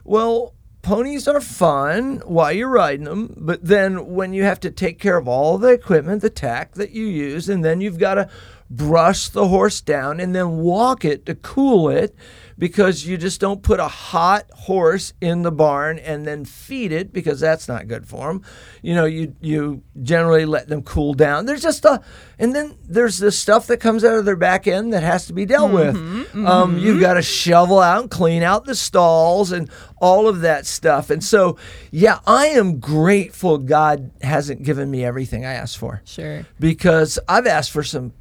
Well, 0.05 0.55
ponies 0.83 1.29
are 1.29 1.41
fun 1.41 2.23
while 2.27 2.53
you're 2.53 2.69
riding 2.69 3.05
them, 3.05 3.35
but 3.37 3.65
then 3.65 4.15
when 4.15 4.35
you 4.35 4.43
have 4.43 4.61
to 4.61 4.71
take 4.71 4.99
care 4.99 5.17
of 5.17 5.29
all 5.29 5.57
the 5.57 5.69
equipment, 5.69 6.21
the 6.21 6.31
tack 6.31 6.75
that 6.75 6.91
you 6.91 7.07
use, 7.07 7.49
and 7.49 7.65
then 7.65 7.81
you've 7.81 7.99
got 7.99 8.15
to 8.15 8.29
brush 8.69 9.29
the 9.29 9.49
horse 9.49 9.81
down 9.81 10.19
and 10.19 10.35
then 10.35 10.59
walk 10.59 11.05
it 11.05 11.27
to 11.27 11.35
cool 11.35 11.89
it 11.89 12.15
because 12.59 13.07
you 13.07 13.17
just 13.17 13.41
don't 13.41 13.63
put 13.63 13.81
a 13.81 13.89
hot 13.89 14.51
horse 14.53 15.13
in 15.21 15.43
the 15.43 15.53
barn 15.53 15.99
and 15.99 16.27
then 16.27 16.45
feed 16.45 16.93
it 16.93 17.13
because 17.13 17.41
that's 17.41 17.69
not 17.69 17.89
good 17.89 18.07
for 18.07 18.29
them. 18.29 18.43
You 18.83 18.95
know, 18.95 19.05
you 19.05 19.35
you 19.41 19.83
generally 20.03 20.45
let 20.45 20.69
them 20.69 20.83
cool 20.83 21.15
down. 21.15 21.47
There's 21.47 21.63
just 21.63 21.85
a, 21.85 22.01
and 22.39 22.55
then 22.55 22.77
there's 22.85 23.19
this 23.19 23.39
stuff 23.39 23.67
that 23.69 23.79
comes 23.79 24.05
out 24.05 24.19
of 24.19 24.25
their 24.25 24.37
back 24.37 24.67
end 24.67 24.93
that 24.93 25.03
has 25.03 25.27
to 25.27 25.33
be 25.33 25.47
dealt 25.47 25.71
mm-hmm, 25.71 26.19
with. 26.19 26.29
Mm-hmm. 26.29 26.47
Um, 26.47 26.79
you've 26.79 27.01
got 27.01 27.15
to 27.15 27.23
shovel 27.23 27.79
out 27.79 28.03
and 28.03 28.11
clean 28.11 28.43
out 28.43 28.65
the 28.65 28.75
stalls 28.75 29.53
and 29.53 29.71
all 30.01 30.29
of 30.29 30.41
that 30.41 30.67
stuff. 30.67 31.11
And 31.11 31.23
so, 31.23 31.57
yeah, 31.91 32.19
I 32.27 32.49
am 32.49 32.81
grateful 32.81 33.59
God 33.59 34.11
hasn't 34.23 34.63
given 34.63 34.91
me 34.91 35.05
everything 35.05 35.45
I 35.45 35.53
asked 35.53 35.79
for. 35.79 36.03
Sure. 36.05 36.47
Because 36.59 37.19
I've 37.29 37.47
asked 37.47 37.71
for 37.71 37.83
some 37.83 38.13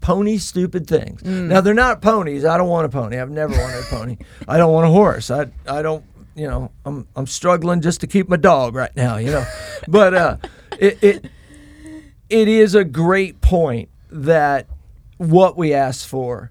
pony 0.00 0.38
stupid 0.38 0.86
things. 0.86 1.22
Mm. 1.22 1.48
Now 1.48 1.60
they're 1.60 1.74
not 1.74 2.02
ponies. 2.02 2.44
I 2.44 2.56
don't 2.56 2.68
want 2.68 2.86
a 2.86 2.88
pony. 2.88 3.18
I've 3.18 3.30
never 3.30 3.52
wanted 3.52 3.80
a 3.80 3.86
pony. 3.86 4.16
I 4.48 4.56
don't 4.56 4.72
want 4.72 4.86
a 4.86 4.90
horse. 4.90 5.30
I 5.30 5.46
I 5.66 5.82
don't. 5.82 6.04
You 6.34 6.46
know, 6.46 6.70
I'm 6.84 7.08
I'm 7.16 7.26
struggling 7.26 7.80
just 7.80 8.00
to 8.02 8.06
keep 8.06 8.28
my 8.28 8.36
dog 8.36 8.74
right 8.74 8.94
now. 8.94 9.16
You 9.16 9.30
know, 9.30 9.46
but 9.88 10.14
uh, 10.14 10.36
it 10.78 10.98
it 11.02 11.30
it 12.28 12.48
is 12.48 12.74
a 12.74 12.84
great 12.84 13.40
point 13.40 13.88
that 14.10 14.66
what 15.16 15.56
we 15.56 15.72
ask 15.72 16.06
for, 16.06 16.50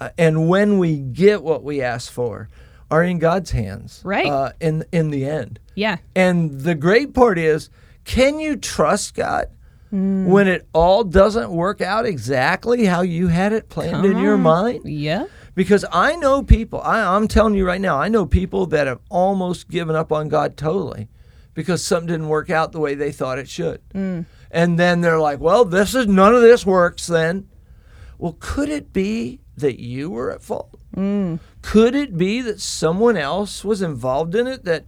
uh, 0.00 0.10
and 0.16 0.48
when 0.48 0.78
we 0.78 0.98
get 0.98 1.42
what 1.42 1.64
we 1.64 1.82
ask 1.82 2.12
for, 2.12 2.48
are 2.90 3.02
in 3.02 3.18
God's 3.18 3.50
hands. 3.50 4.00
Right. 4.04 4.26
Uh, 4.26 4.52
in 4.60 4.84
in 4.92 5.10
the 5.10 5.26
end. 5.26 5.58
Yeah. 5.74 5.98
And 6.14 6.60
the 6.60 6.74
great 6.74 7.14
part 7.14 7.38
is, 7.38 7.70
can 8.04 8.40
you 8.40 8.56
trust 8.56 9.14
God? 9.14 9.46
Mm. 9.92 10.26
when 10.26 10.48
it 10.48 10.66
all 10.72 11.04
doesn't 11.04 11.50
work 11.50 11.80
out 11.80 12.06
exactly 12.06 12.84
how 12.84 13.02
you 13.02 13.28
had 13.28 13.52
it 13.52 13.68
planned 13.68 14.02
Come 14.02 14.04
in 14.04 14.18
your 14.18 14.38
mind. 14.38 14.82
Yeah. 14.84 15.26
Because 15.54 15.84
I 15.90 16.16
know 16.16 16.42
people, 16.42 16.80
I, 16.82 17.16
I'm 17.16 17.28
telling 17.28 17.54
you 17.54 17.66
right 17.66 17.80
now, 17.80 17.98
I 17.98 18.08
know 18.08 18.26
people 18.26 18.66
that 18.66 18.86
have 18.86 19.00
almost 19.08 19.68
given 19.68 19.96
up 19.96 20.12
on 20.12 20.28
God 20.28 20.56
totally 20.56 21.08
because 21.54 21.82
something 21.82 22.08
didn't 22.08 22.28
work 22.28 22.50
out 22.50 22.72
the 22.72 22.80
way 22.80 22.94
they 22.94 23.10
thought 23.10 23.38
it 23.38 23.48
should. 23.48 23.80
Mm. 23.94 24.26
And 24.50 24.78
then 24.78 25.00
they're 25.00 25.18
like, 25.18 25.40
well, 25.40 25.64
this 25.64 25.94
is 25.94 26.06
none 26.06 26.34
of 26.34 26.42
this 26.42 26.66
works 26.66 27.06
then. 27.06 27.48
Well, 28.18 28.36
could 28.38 28.68
it 28.68 28.92
be 28.92 29.40
that 29.56 29.80
you 29.80 30.10
were 30.10 30.30
at 30.30 30.42
fault? 30.42 30.78
Mm. 30.94 31.40
Could 31.62 31.94
it 31.94 32.16
be 32.16 32.42
that 32.42 32.60
someone 32.60 33.16
else 33.16 33.64
was 33.64 33.82
involved 33.82 34.34
in 34.34 34.46
it 34.46 34.64
that, 34.64 34.84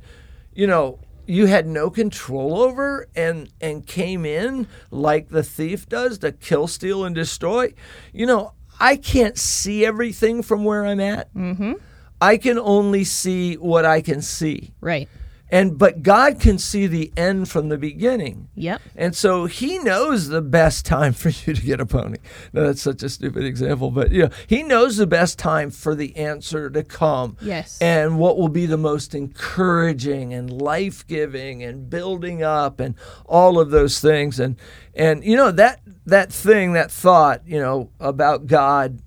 you 0.53 0.67
know, 0.67 1.01
you 1.29 1.47
had 1.47 1.67
no 1.67 1.91
control 1.91 2.61
over 2.63 3.07
and 3.15 3.51
and 3.61 3.87
came 3.87 4.25
in 4.25 4.67
like 4.91 5.29
the 5.29 5.43
thief 5.43 5.89
does 5.89 6.19
to 6.19 6.33
kill 6.33 6.67
steal 6.67 7.05
and 7.05 7.15
destroy. 7.15 7.73
You 8.13 8.27
know 8.27 8.53
i 8.81 8.97
can't 8.97 9.37
see 9.37 9.85
everything 9.85 10.43
from 10.43 10.65
where 10.65 10.87
i'm 10.87 11.01
at. 11.01 11.33
Mm-hmm. 11.35 11.73
i 12.21 12.37
can 12.37 12.59
only 12.59 13.05
see 13.05 13.55
what 13.55 13.85
i 13.85 14.01
can 14.01 14.23
see. 14.23 14.73
Right 14.81 15.09
and 15.51 15.79
but 15.79 16.03
God 16.03 16.41
can 16.41 16.59
see 16.59 16.87
the 16.87 17.13
end 17.17 17.49
from 17.49 17.69
the 17.69 17.79
beginning. 17.79 18.49
Yep. 18.55 18.81
And 18.97 19.17
so 19.17 19.47
he 19.47 19.79
knows 19.79 20.29
the 20.29 20.43
best 20.43 20.85
time 20.85 21.13
for 21.13 21.29
you 21.29 21.55
to 21.55 21.63
get 21.63 21.81
a 21.81 21.87
pony. 21.87 22.19
No, 22.53 22.67
that's 22.67 22.83
such 22.83 23.03
a 23.03 23.09
stupid 23.09 23.45
example, 23.45 23.91
but 23.91 24.11
you 24.11 24.25
know, 24.25 24.31
he 24.47 24.63
knows 24.63 24.97
the 24.97 25.07
best 25.07 25.39
time 25.39 25.71
for 25.71 25.95
the 25.95 26.17
answer 26.17 26.71
to 26.71 26.83
come. 26.83 27.37
Yes. 27.41 27.79
And 27.81 28.19
what 28.19 28.37
will 28.37 28.49
be 28.49 28.67
the 28.67 28.77
most 28.77 29.15
encouraging 29.15 30.35
and 30.35 30.51
life-giving 30.51 31.63
and 31.63 31.89
building 31.89 32.43
up 32.43 32.81
and 32.81 32.95
all 33.27 33.59
of 33.59 33.71
those 33.71 34.01
things 34.01 34.41
and 34.41 34.57
and 34.95 35.25
you 35.25 35.37
know 35.37 35.51
that 35.53 35.81
that 36.07 36.33
thing 36.33 36.73
that 36.73 36.91
thought, 36.91 37.47
you 37.47 37.61
know, 37.61 37.91
about 38.01 38.47
God 38.47 39.01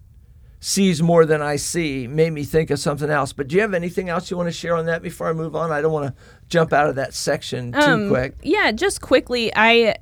sees 0.64 1.02
more 1.02 1.26
than 1.26 1.42
I 1.42 1.56
see 1.56 2.08
made 2.08 2.32
me 2.32 2.44
think 2.44 2.70
of 2.70 2.78
something 2.80 3.10
else. 3.10 3.34
But 3.34 3.48
do 3.48 3.56
you 3.56 3.62
have 3.64 3.74
anything 3.74 4.10
else 4.10 4.30
you 4.30 4.38
want 4.38 4.46
to 4.48 4.54
share 4.54 4.76
on 4.76 4.86
that 4.86 5.02
before 5.02 5.28
I 5.28 5.34
move 5.34 5.56
on? 5.56 5.72
I 5.72 5.82
don't 5.82 5.92
want 5.92 6.16
to 6.16 6.22
jump 6.50 6.72
out 6.72 6.88
of 6.88 6.96
that 6.96 7.16
section 7.16 7.72
too 7.72 7.80
Um, 7.80 8.10
quick. 8.10 8.36
Yeah, 8.44 8.72
just 8.72 9.02
quickly, 9.02 9.52
I 9.56 9.96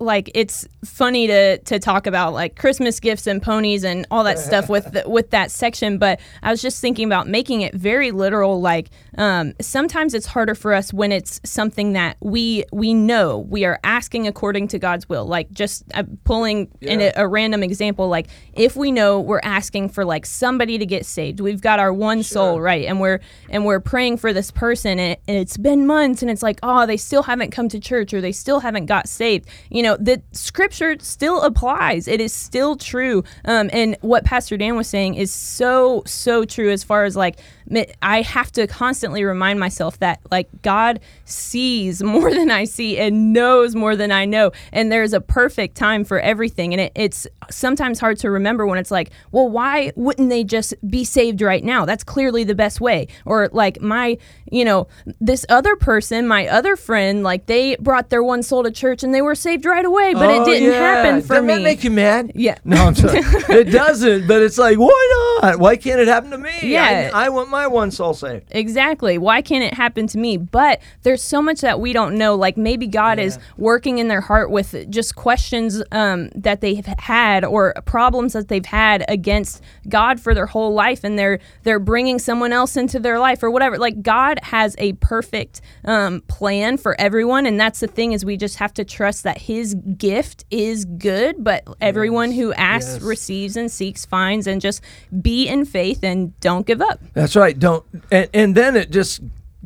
like 0.00 0.30
it's 0.34 0.66
funny 0.84 1.28
to 1.28 1.58
to 1.58 1.78
talk 1.78 2.08
about 2.08 2.32
like 2.32 2.56
Christmas 2.56 2.98
gifts 2.98 3.28
and 3.28 3.40
ponies 3.40 3.84
and 3.84 4.04
all 4.10 4.24
that 4.24 4.38
stuff 4.48 4.68
with 4.68 4.90
the, 4.92 5.08
with 5.08 5.30
that 5.30 5.52
section, 5.52 5.96
but 5.98 6.18
I 6.42 6.50
was 6.50 6.60
just 6.60 6.80
thinking 6.80 7.06
about 7.06 7.28
making 7.28 7.60
it 7.60 7.72
very 7.74 8.10
literal. 8.10 8.60
Like 8.60 8.90
um, 9.18 9.54
sometimes 9.60 10.14
it's 10.14 10.26
harder 10.26 10.54
for 10.54 10.72
us 10.72 10.92
when 10.92 11.12
it's 11.12 11.40
something 11.44 11.92
that 11.94 12.16
we 12.20 12.64
we 12.72 12.94
know 12.94 13.38
we 13.38 13.64
are 13.64 13.78
asking 13.84 14.26
according 14.26 14.68
to 14.68 14.78
God's 14.78 15.08
will. 15.08 15.24
Like 15.24 15.50
just 15.52 15.84
uh, 15.94 16.04
pulling 16.24 16.70
in 16.80 17.00
a, 17.00 17.12
a 17.16 17.28
random 17.28 17.62
example, 17.62 18.08
like 18.08 18.28
if 18.52 18.76
we 18.76 18.92
know 18.92 19.20
we're 19.20 19.40
asking 19.42 19.90
for 19.90 20.04
like 20.04 20.26
somebody 20.26 20.78
to 20.78 20.86
get 20.86 21.06
saved, 21.06 21.40
we've 21.40 21.60
got 21.60 21.78
our 21.78 21.92
one 21.92 22.22
soul 22.22 22.60
right, 22.60 22.86
and 22.86 23.00
we're 23.00 23.20
and 23.48 23.64
we're 23.64 23.80
praying 23.80 24.18
for 24.18 24.32
this 24.32 24.50
person, 24.50 24.98
and, 24.98 25.16
and 25.26 25.36
it's 25.36 25.56
been 25.56 25.86
months, 25.86 26.22
and 26.22 26.30
it's 26.30 26.42
like 26.42 26.58
oh 26.62 26.86
they 26.86 26.96
still 26.96 27.22
haven't 27.22 27.50
come 27.50 27.68
to 27.68 27.80
church 27.80 28.14
or 28.14 28.20
they 28.20 28.32
still 28.32 28.60
haven't 28.60 28.86
got 28.86 29.08
saved. 29.08 29.48
You 29.70 29.82
know 29.82 29.96
the 29.96 30.22
scripture 30.32 30.96
still 31.00 31.42
applies. 31.42 32.08
It 32.08 32.20
is 32.20 32.32
still 32.32 32.76
true. 32.76 33.24
Um, 33.44 33.70
and 33.72 33.96
what 34.00 34.24
Pastor 34.24 34.56
Dan 34.56 34.76
was 34.76 34.88
saying 34.88 35.14
is 35.14 35.32
so 35.32 36.02
so 36.06 36.44
true 36.44 36.70
as 36.70 36.84
far 36.84 37.04
as 37.04 37.16
like 37.16 37.40
I 38.02 38.22
have 38.22 38.50
to 38.52 38.66
constantly 38.66 39.24
remind 39.24 39.60
myself 39.60 39.98
that 40.00 40.20
like 40.30 40.48
God 40.62 41.00
sees 41.24 42.02
more 42.02 42.30
than 42.30 42.50
I 42.50 42.64
see 42.64 42.98
and 42.98 43.32
knows 43.32 43.74
more 43.74 43.96
than 43.96 44.10
I 44.12 44.24
know, 44.24 44.52
and 44.72 44.90
there's 44.90 45.12
a 45.12 45.20
perfect 45.20 45.76
time 45.76 46.04
for 46.04 46.18
everything. 46.20 46.72
And 46.72 46.80
it, 46.80 46.92
it's 46.94 47.26
sometimes 47.50 48.00
hard 48.00 48.18
to 48.18 48.30
remember 48.30 48.66
when 48.66 48.78
it's 48.78 48.90
like, 48.90 49.10
well, 49.32 49.48
why 49.48 49.92
wouldn't 49.96 50.30
they 50.30 50.44
just 50.44 50.74
be 50.88 51.04
saved 51.04 51.42
right 51.42 51.62
now? 51.64 51.84
That's 51.84 52.04
clearly 52.04 52.44
the 52.44 52.54
best 52.54 52.80
way. 52.80 53.08
Or 53.24 53.48
like 53.52 53.80
my, 53.80 54.18
you 54.50 54.64
know, 54.64 54.88
this 55.20 55.46
other 55.48 55.76
person, 55.76 56.26
my 56.26 56.46
other 56.48 56.76
friend, 56.76 57.22
like 57.22 57.46
they 57.46 57.76
brought 57.76 58.10
their 58.10 58.22
one 58.22 58.42
soul 58.42 58.62
to 58.64 58.70
church 58.70 59.02
and 59.02 59.14
they 59.14 59.22
were 59.22 59.34
saved 59.34 59.64
right 59.64 59.84
away, 59.84 60.14
but 60.14 60.28
Oh, 60.28 60.42
it 60.42 60.44
didn't 60.44 60.70
yeah. 60.72 60.78
happen 60.78 61.22
for 61.22 61.28
Doesn't 61.34 61.46
me. 61.46 61.54
that 61.54 61.62
make 61.62 61.84
you 61.84 61.90
mad? 61.90 62.32
Yeah. 62.34 62.58
No, 62.64 62.76
I'm 62.86 62.94
sorry. 62.94 63.18
it 63.22 63.70
doesn't, 63.70 64.26
but 64.26 64.42
it's 64.42 64.58
like, 64.58 64.78
why 64.78 64.86
not? 64.88 65.29
Why 65.56 65.76
can't 65.76 66.00
it 66.00 66.08
happen 66.08 66.30
to 66.30 66.38
me? 66.38 66.50
Yeah. 66.62 67.10
I, 67.14 67.26
I 67.26 67.28
want 67.30 67.48
my 67.50 67.66
one 67.66 67.90
soul 67.90 68.14
saved. 68.14 68.46
Exactly. 68.50 69.18
Why 69.18 69.42
can't 69.42 69.64
it 69.64 69.74
happen 69.74 70.06
to 70.08 70.18
me? 70.18 70.36
But 70.36 70.80
there's 71.02 71.22
so 71.22 71.40
much 71.40 71.60
that 71.62 71.80
we 71.80 71.92
don't 71.92 72.16
know. 72.16 72.34
Like 72.34 72.56
maybe 72.56 72.86
God 72.86 73.18
is 73.18 73.38
working 73.56 73.98
in 73.98 74.08
their 74.08 74.20
heart 74.20 74.50
with 74.50 74.90
just 74.90 75.16
questions 75.16 75.82
um, 75.92 76.28
that 76.34 76.60
they've 76.60 76.84
had 76.98 77.44
or 77.44 77.74
problems 77.86 78.32
that 78.34 78.48
they've 78.48 78.64
had 78.66 79.04
against 79.08 79.62
God 79.88 80.20
for 80.20 80.34
their 80.34 80.46
whole 80.46 80.74
life, 80.74 81.04
and 81.04 81.18
they're 81.18 81.38
they're 81.62 81.78
bringing 81.78 82.18
someone 82.18 82.52
else 82.52 82.76
into 82.76 82.98
their 82.98 83.18
life 83.18 83.42
or 83.42 83.50
whatever. 83.50 83.78
Like 83.78 84.02
God 84.02 84.38
has 84.42 84.74
a 84.78 84.92
perfect 84.94 85.60
um, 85.84 86.20
plan 86.28 86.76
for 86.76 87.00
everyone, 87.00 87.46
and 87.46 87.58
that's 87.58 87.80
the 87.80 87.86
thing 87.86 88.12
is 88.12 88.24
we 88.24 88.36
just 88.36 88.56
have 88.56 88.74
to 88.74 88.84
trust 88.84 89.22
that 89.24 89.38
His 89.38 89.74
gift 89.96 90.44
is 90.50 90.84
good, 90.84 91.42
but 91.42 91.64
everyone 91.80 92.32
who 92.32 92.52
asks 92.54 92.80
Yes. 92.94 93.02
receives 93.02 93.56
and 93.56 93.70
seeks 93.70 94.04
finds, 94.06 94.46
and 94.46 94.60
just 94.60 94.82
be 95.22 95.29
in 95.30 95.64
faith 95.64 96.02
and 96.02 96.38
don't 96.40 96.66
give 96.66 96.80
up. 96.80 97.00
That's 97.12 97.36
right. 97.36 97.58
Don't 97.58 97.84
and, 98.10 98.28
and 98.32 98.54
then 98.54 98.76
it 98.76 98.90
just 98.90 99.20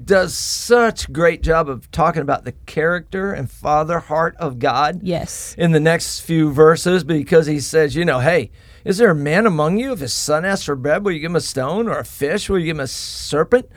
does 0.05 0.35
such 0.35 1.13
great 1.13 1.41
job 1.41 1.69
of 1.69 1.89
talking 1.93 2.23
about 2.23 2.45
the 2.45 2.53
character 2.67 3.33
and 3.33 3.49
father 3.51 4.01
heart 4.01 4.35
of 4.39 4.59
God. 4.59 5.01
Yes. 5.03 5.55
In 5.57 5.71
the 5.71 5.81
next 5.81 6.21
few 6.21 6.53
verses, 6.53 7.05
because 7.05 7.47
he 7.47 7.61
says, 7.61 7.95
you 7.95 8.05
know, 8.05 8.19
hey, 8.19 8.51
is 8.85 8.99
there 8.99 9.11
a 9.11 9.15
man 9.15 9.47
among 9.47 9.79
you 9.79 9.93
if 9.93 10.01
his 10.01 10.13
son 10.13 10.45
asks 10.45 10.67
for 10.67 10.75
bread, 10.75 11.05
will 11.05 11.13
you 11.13 11.21
give 11.21 11.31
him 11.31 11.37
a 11.37 11.41
stone, 11.41 11.89
or 11.89 11.99
a 11.99 12.05
fish, 12.05 12.49
will 12.49 12.59
you 12.59 12.67
give 12.67 12.77
him 12.77 12.81
a 12.81 12.89
serpent? 12.89 13.69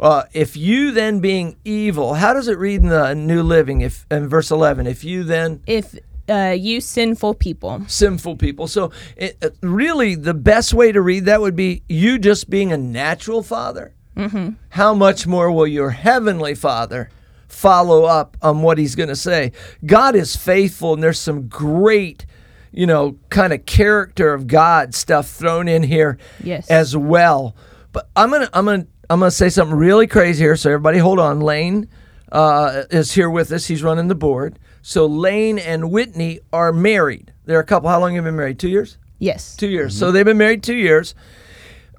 Uh, 0.00 0.24
if 0.32 0.56
you 0.56 0.92
then 0.92 1.20
being 1.20 1.56
evil, 1.64 2.14
how 2.14 2.32
does 2.32 2.48
it 2.48 2.58
read 2.58 2.82
in 2.82 2.88
the 2.88 3.14
New 3.14 3.42
Living? 3.42 3.82
If 3.82 4.06
in 4.10 4.28
verse 4.28 4.50
eleven, 4.50 4.86
if 4.86 5.04
you 5.04 5.24
then 5.24 5.62
if 5.66 5.94
uh, 6.28 6.54
you 6.58 6.80
sinful 6.80 7.34
people. 7.34 7.82
sinful 7.86 8.36
people. 8.36 8.66
So, 8.68 8.90
it, 9.16 9.36
it- 9.40 9.56
really, 9.62 10.14
the 10.14 10.34
best 10.34 10.74
way 10.74 10.92
to 10.92 11.00
read 11.00 11.24
that 11.26 11.40
would 11.40 11.56
be 11.56 11.82
you 11.88 12.18
just 12.18 12.50
being 12.50 12.72
a 12.72 12.76
natural 12.76 13.42
father. 13.42 13.94
Mm-hmm. 14.16 14.50
How 14.70 14.94
much 14.94 15.26
more 15.26 15.52
will 15.52 15.66
your 15.66 15.90
heavenly 15.90 16.54
father 16.54 17.10
follow 17.48 18.04
up 18.04 18.36
on 18.42 18.62
what 18.62 18.78
he's 18.78 18.94
going 18.94 19.08
to 19.10 19.16
say? 19.16 19.52
God 19.84 20.14
is 20.16 20.34
faithful, 20.36 20.94
and 20.94 21.02
there's 21.02 21.20
some 21.20 21.48
great, 21.48 22.24
you 22.72 22.86
know, 22.86 23.18
kind 23.28 23.52
of 23.52 23.66
character 23.66 24.32
of 24.32 24.46
God 24.46 24.94
stuff 24.94 25.28
thrown 25.28 25.68
in 25.68 25.82
here 25.82 26.18
Yes. 26.42 26.68
as 26.70 26.96
well. 26.96 27.54
But 27.92 28.08
I'm 28.16 28.30
gonna, 28.30 28.48
I'm 28.52 28.64
gonna, 28.64 28.86
I'm 29.08 29.20
gonna 29.20 29.30
say 29.30 29.48
something 29.48 29.76
really 29.76 30.06
crazy 30.06 30.44
here. 30.44 30.56
So 30.56 30.70
everybody, 30.70 30.98
hold 30.98 31.18
on. 31.18 31.40
Lane 31.40 31.88
uh, 32.32 32.82
is 32.90 33.12
here 33.12 33.30
with 33.30 33.52
us. 33.52 33.66
He's 33.66 33.82
running 33.82 34.08
the 34.08 34.14
board. 34.14 34.58
So 34.88 35.06
Lane 35.06 35.58
and 35.58 35.90
Whitney 35.90 36.38
are 36.52 36.72
married. 36.72 37.32
They're 37.44 37.58
a 37.58 37.64
couple. 37.64 37.88
How 37.88 37.98
long 37.98 38.14
have 38.14 38.22
you 38.22 38.28
been 38.28 38.36
married? 38.36 38.60
Two 38.60 38.68
years. 38.68 38.98
Yes. 39.18 39.56
Two 39.56 39.66
years. 39.66 39.98
So 39.98 40.06
mm-hmm. 40.06 40.14
they've 40.14 40.24
been 40.24 40.38
married 40.38 40.62
two 40.62 40.76
years. 40.76 41.16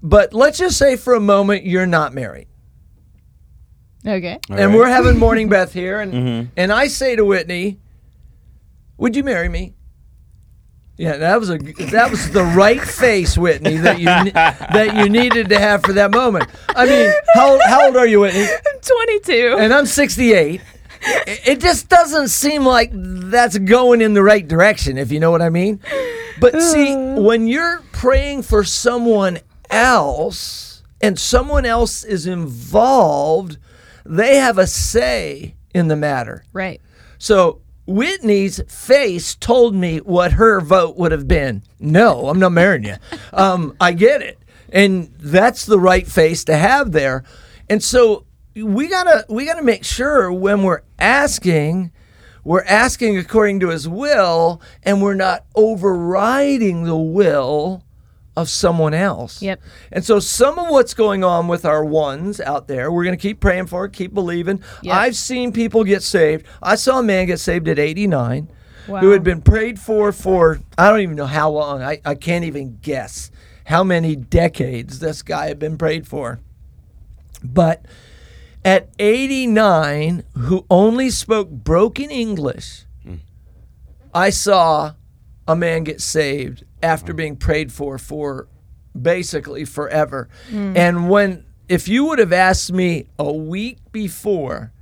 But 0.01 0.33
let's 0.33 0.57
just 0.57 0.77
say 0.77 0.95
for 0.95 1.13
a 1.13 1.19
moment 1.19 1.65
you're 1.65 1.85
not 1.85 2.13
married, 2.13 2.47
Okay. 4.05 4.39
and 4.49 4.73
we're 4.73 4.87
having 4.87 5.17
morning 5.19 5.49
breath 5.49 5.73
here, 5.73 5.99
and 5.99 6.13
mm-hmm. 6.13 6.49
and 6.55 6.71
I 6.71 6.87
say 6.87 7.17
to 7.17 7.25
Whitney, 7.25 7.77
"Would 8.95 9.17
you 9.17 9.23
marry 9.25 9.49
me?" 9.49 9.73
Yeah, 10.95 11.17
that 11.17 11.41
was 11.41 11.49
a 11.49 11.57
that 11.57 12.09
was 12.09 12.31
the 12.31 12.43
right 12.43 12.81
face, 12.81 13.37
Whitney, 13.37 13.75
that 13.77 13.99
you 13.99 14.05
that 14.05 14.95
you 14.95 15.09
needed 15.09 15.49
to 15.49 15.59
have 15.59 15.83
for 15.83 15.91
that 15.91 16.11
moment. 16.11 16.49
I 16.69 16.85
mean, 16.85 17.11
how 17.33 17.59
how 17.67 17.87
old 17.87 17.97
are 17.97 18.07
you, 18.07 18.21
Whitney? 18.21 18.43
I'm 18.45 18.79
22. 18.81 19.57
And 19.59 19.73
I'm 19.73 19.85
68. 19.85 20.61
It 21.01 21.59
just 21.59 21.89
doesn't 21.89 22.29
seem 22.29 22.65
like 22.65 22.91
that's 22.93 23.57
going 23.57 24.01
in 24.01 24.13
the 24.13 24.23
right 24.23 24.47
direction, 24.47 24.97
if 24.97 25.11
you 25.11 25.19
know 25.19 25.31
what 25.31 25.41
I 25.41 25.49
mean. 25.49 25.79
But 26.39 26.61
see, 26.61 26.95
when 26.95 27.47
you're 27.47 27.81
praying 27.91 28.43
for 28.43 28.63
someone 28.63 29.39
else 29.69 30.83
and 31.01 31.17
someone 31.17 31.65
else 31.65 32.03
is 32.03 32.27
involved, 32.27 33.57
they 34.05 34.35
have 34.37 34.57
a 34.57 34.67
say 34.67 35.55
in 35.73 35.87
the 35.87 35.95
matter. 35.95 36.43
right. 36.53 36.81
So 37.19 37.61
Whitney's 37.87 38.61
face 38.71 39.33
told 39.33 39.73
me 39.73 39.97
what 39.97 40.33
her 40.33 40.61
vote 40.61 40.97
would 40.97 41.11
have 41.11 41.27
been. 41.27 41.63
No, 41.79 42.29
I'm 42.29 42.37
not 42.37 42.51
marrying 42.51 42.83
you. 42.83 42.95
Um, 43.33 43.75
I 43.81 43.93
get 43.93 44.21
it, 44.21 44.37
and 44.71 45.11
that's 45.17 45.65
the 45.65 45.79
right 45.79 46.05
face 46.05 46.43
to 46.45 46.55
have 46.55 46.91
there. 46.91 47.23
And 47.69 47.81
so 47.83 48.26
we 48.63 48.87
gotta 48.87 49.25
we 49.29 49.45
gotta 49.45 49.63
make 49.63 49.83
sure 49.83 50.31
when 50.31 50.63
we're 50.63 50.81
asking, 50.99 51.91
we're 52.43 52.63
asking 52.63 53.17
according 53.17 53.59
to 53.61 53.69
His 53.69 53.87
will, 53.87 54.61
and 54.83 55.01
we're 55.01 55.13
not 55.13 55.45
overriding 55.55 56.83
the 56.83 56.97
will 56.97 57.83
of 58.35 58.49
someone 58.49 58.93
else. 58.93 59.41
Yep. 59.41 59.61
And 59.91 60.05
so 60.05 60.19
some 60.19 60.59
of 60.59 60.69
what's 60.69 60.93
going 60.93 61.23
on 61.23 61.47
with 61.47 61.65
our 61.65 61.83
ones 61.83 62.39
out 62.39 62.67
there, 62.67 62.91
we're 62.91 63.03
going 63.03 63.17
to 63.17 63.21
keep 63.21 63.39
praying 63.39 63.65
for 63.65 63.85
it, 63.85 63.93
keep 63.93 64.13
believing. 64.13 64.61
Yep. 64.83 64.95
I've 64.95 65.15
seen 65.15 65.51
people 65.51 65.83
get 65.83 66.03
saved. 66.03 66.45
I 66.61 66.75
saw 66.75 66.99
a 66.99 67.03
man 67.03 67.25
get 67.25 67.39
saved 67.39 67.67
at 67.67 67.79
89 67.79 68.47
who 68.85 69.09
had 69.09 69.23
been 69.23 69.41
prayed 69.41 69.79
for 69.79 70.11
for 70.11 70.59
I 70.77 70.89
don't 70.89 71.01
even 71.01 71.15
know 71.15 71.25
how 71.25 71.49
long. 71.49 71.81
I, 71.81 71.99
I 72.05 72.15
can't 72.15 72.45
even 72.45 72.77
guess 72.81 73.31
how 73.65 73.83
many 73.83 74.15
decades 74.15 74.99
this 74.99 75.21
guy 75.21 75.47
had 75.47 75.59
been 75.59 75.77
prayed 75.77 76.07
for. 76.07 76.39
But 77.43 77.83
at 78.67 78.89
89, 78.99 80.25
who 80.39 80.65
only 80.69 81.09
spoke 81.09 81.49
broken 81.49 82.11
English, 82.11 82.83
hmm. 83.01 83.15
I 84.13 84.29
saw 84.29 84.95
a 85.47 85.55
man 85.55 85.85
get 85.85 86.01
saved 86.01 86.65
after 86.83 87.13
hmm. 87.13 87.17
being 87.17 87.35
prayed 87.37 87.71
for 87.71 87.97
for 87.97 88.49
basically 89.01 89.63
forever. 89.63 90.27
Hmm. 90.49 90.75
And 90.75 91.09
when 91.09 91.45
if 91.69 91.87
you 91.87 92.03
would 92.07 92.19
have 92.19 92.33
asked 92.33 92.73
me 92.73 93.07
a 93.17 93.31
week 93.31 93.77
before, 93.93 94.73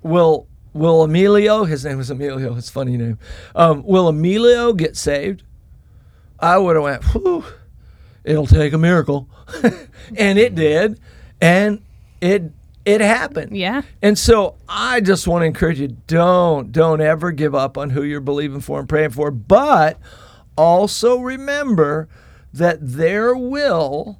will 0.00 0.46
will 0.72 1.02
Emilio, 1.02 1.64
his 1.64 1.84
name 1.84 1.98
was 1.98 2.10
Emilio, 2.10 2.54
his 2.54 2.70
funny 2.70 2.96
name, 2.96 3.18
um, 3.56 3.82
will 3.82 4.06
Emilio 4.06 4.72
get 4.72 4.96
saved? 4.96 5.42
I 6.38 6.58
would 6.58 6.76
have 6.76 6.84
went, 6.84 7.04
Whew, 7.06 7.44
it'll 8.22 8.46
take 8.46 8.72
a 8.72 8.78
miracle, 8.78 9.28
and 10.16 10.38
it 10.38 10.54
did, 10.54 11.00
and 11.40 11.82
it 12.20 12.52
it 12.88 13.02
happened. 13.02 13.54
Yeah. 13.54 13.82
And 14.00 14.18
so 14.18 14.56
I 14.66 15.00
just 15.00 15.28
want 15.28 15.42
to 15.42 15.46
encourage 15.46 15.78
you 15.78 15.88
don't 16.06 16.72
don't 16.72 17.02
ever 17.02 17.32
give 17.32 17.54
up 17.54 17.76
on 17.76 17.90
who 17.90 18.02
you're 18.02 18.20
believing 18.20 18.60
for 18.60 18.80
and 18.80 18.88
praying 18.88 19.10
for, 19.10 19.30
but 19.30 19.98
also 20.56 21.18
remember 21.18 22.08
that 22.52 22.78
their 22.80 23.36
will 23.36 24.18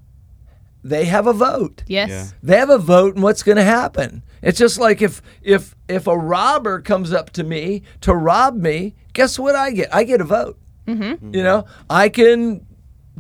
they 0.85 1.07
have 1.07 1.27
a 1.27 1.33
vote. 1.33 1.83
Yes. 1.87 2.11
Yeah. 2.11 2.27
They 2.43 2.57
have 2.59 2.71
a 2.71 2.79
vote 2.79 3.17
in 3.17 3.23
what's 3.23 3.43
going 3.43 3.57
to 3.57 3.65
happen. 3.65 4.23
It's 4.43 4.59
just 4.59 4.79
like 4.79 5.01
if 5.01 5.23
if 5.43 5.75
if 5.89 6.07
a 6.07 6.17
robber 6.17 6.81
comes 6.83 7.13
up 7.13 7.31
to 7.31 7.45
me 7.45 7.83
to 8.03 8.15
rob 8.15 8.55
me, 8.55 8.95
guess 9.15 9.39
what 9.39 9.57
I 9.57 9.71
get? 9.71 9.95
I 9.95 10.05
get 10.05 10.21
a 10.21 10.25
vote. 10.25 10.59
Mm-hmm. 10.87 11.35
You 11.35 11.43
know, 11.43 11.65
I 11.89 12.11
can 12.11 12.67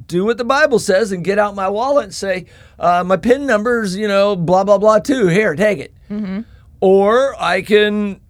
do 0.06 0.24
what 0.24 0.38
the 0.38 0.44
Bible 0.44 0.78
says 0.78 1.12
and 1.12 1.24
get 1.24 1.38
out 1.38 1.54
my 1.54 1.68
wallet 1.68 2.04
and 2.04 2.14
say, 2.14 2.46
uh, 2.78 3.02
my 3.04 3.16
PIN 3.16 3.46
number's, 3.46 3.96
you 3.96 4.08
know, 4.08 4.36
blah, 4.36 4.64
blah, 4.64 4.78
blah, 4.78 4.98
too. 4.98 5.26
Here, 5.26 5.54
take 5.54 5.78
it. 5.78 6.44
or 6.80 7.34
I 7.42 7.62
can 7.62 8.20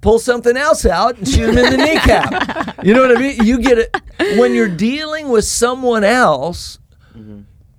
pull 0.00 0.18
something 0.18 0.56
else 0.56 0.86
out 0.86 1.18
and 1.18 1.28
shoot 1.28 1.50
him 1.50 1.58
in 1.58 1.70
the 1.70 1.76
kneecap. 1.84 2.84
You 2.84 2.94
know 2.94 3.02
what 3.06 3.16
I 3.16 3.20
mean? 3.20 3.44
You 3.44 3.60
get 3.60 3.78
it 3.78 3.96
when 4.38 4.54
you're 4.54 4.68
dealing 4.74 5.28
with 5.28 5.44
someone 5.44 6.04
else. 6.04 6.78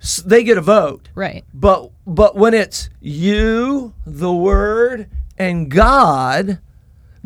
s- 0.02 0.18
They 0.26 0.44
get 0.44 0.58
a 0.58 0.62
vote, 0.62 1.10
Right. 1.16 1.44
but 1.54 1.92
but 2.06 2.36
when 2.36 2.54
it's 2.54 2.90
you, 3.02 3.94
the 4.06 4.32
Word, 4.34 5.10
and 5.38 5.70
God, 5.72 6.60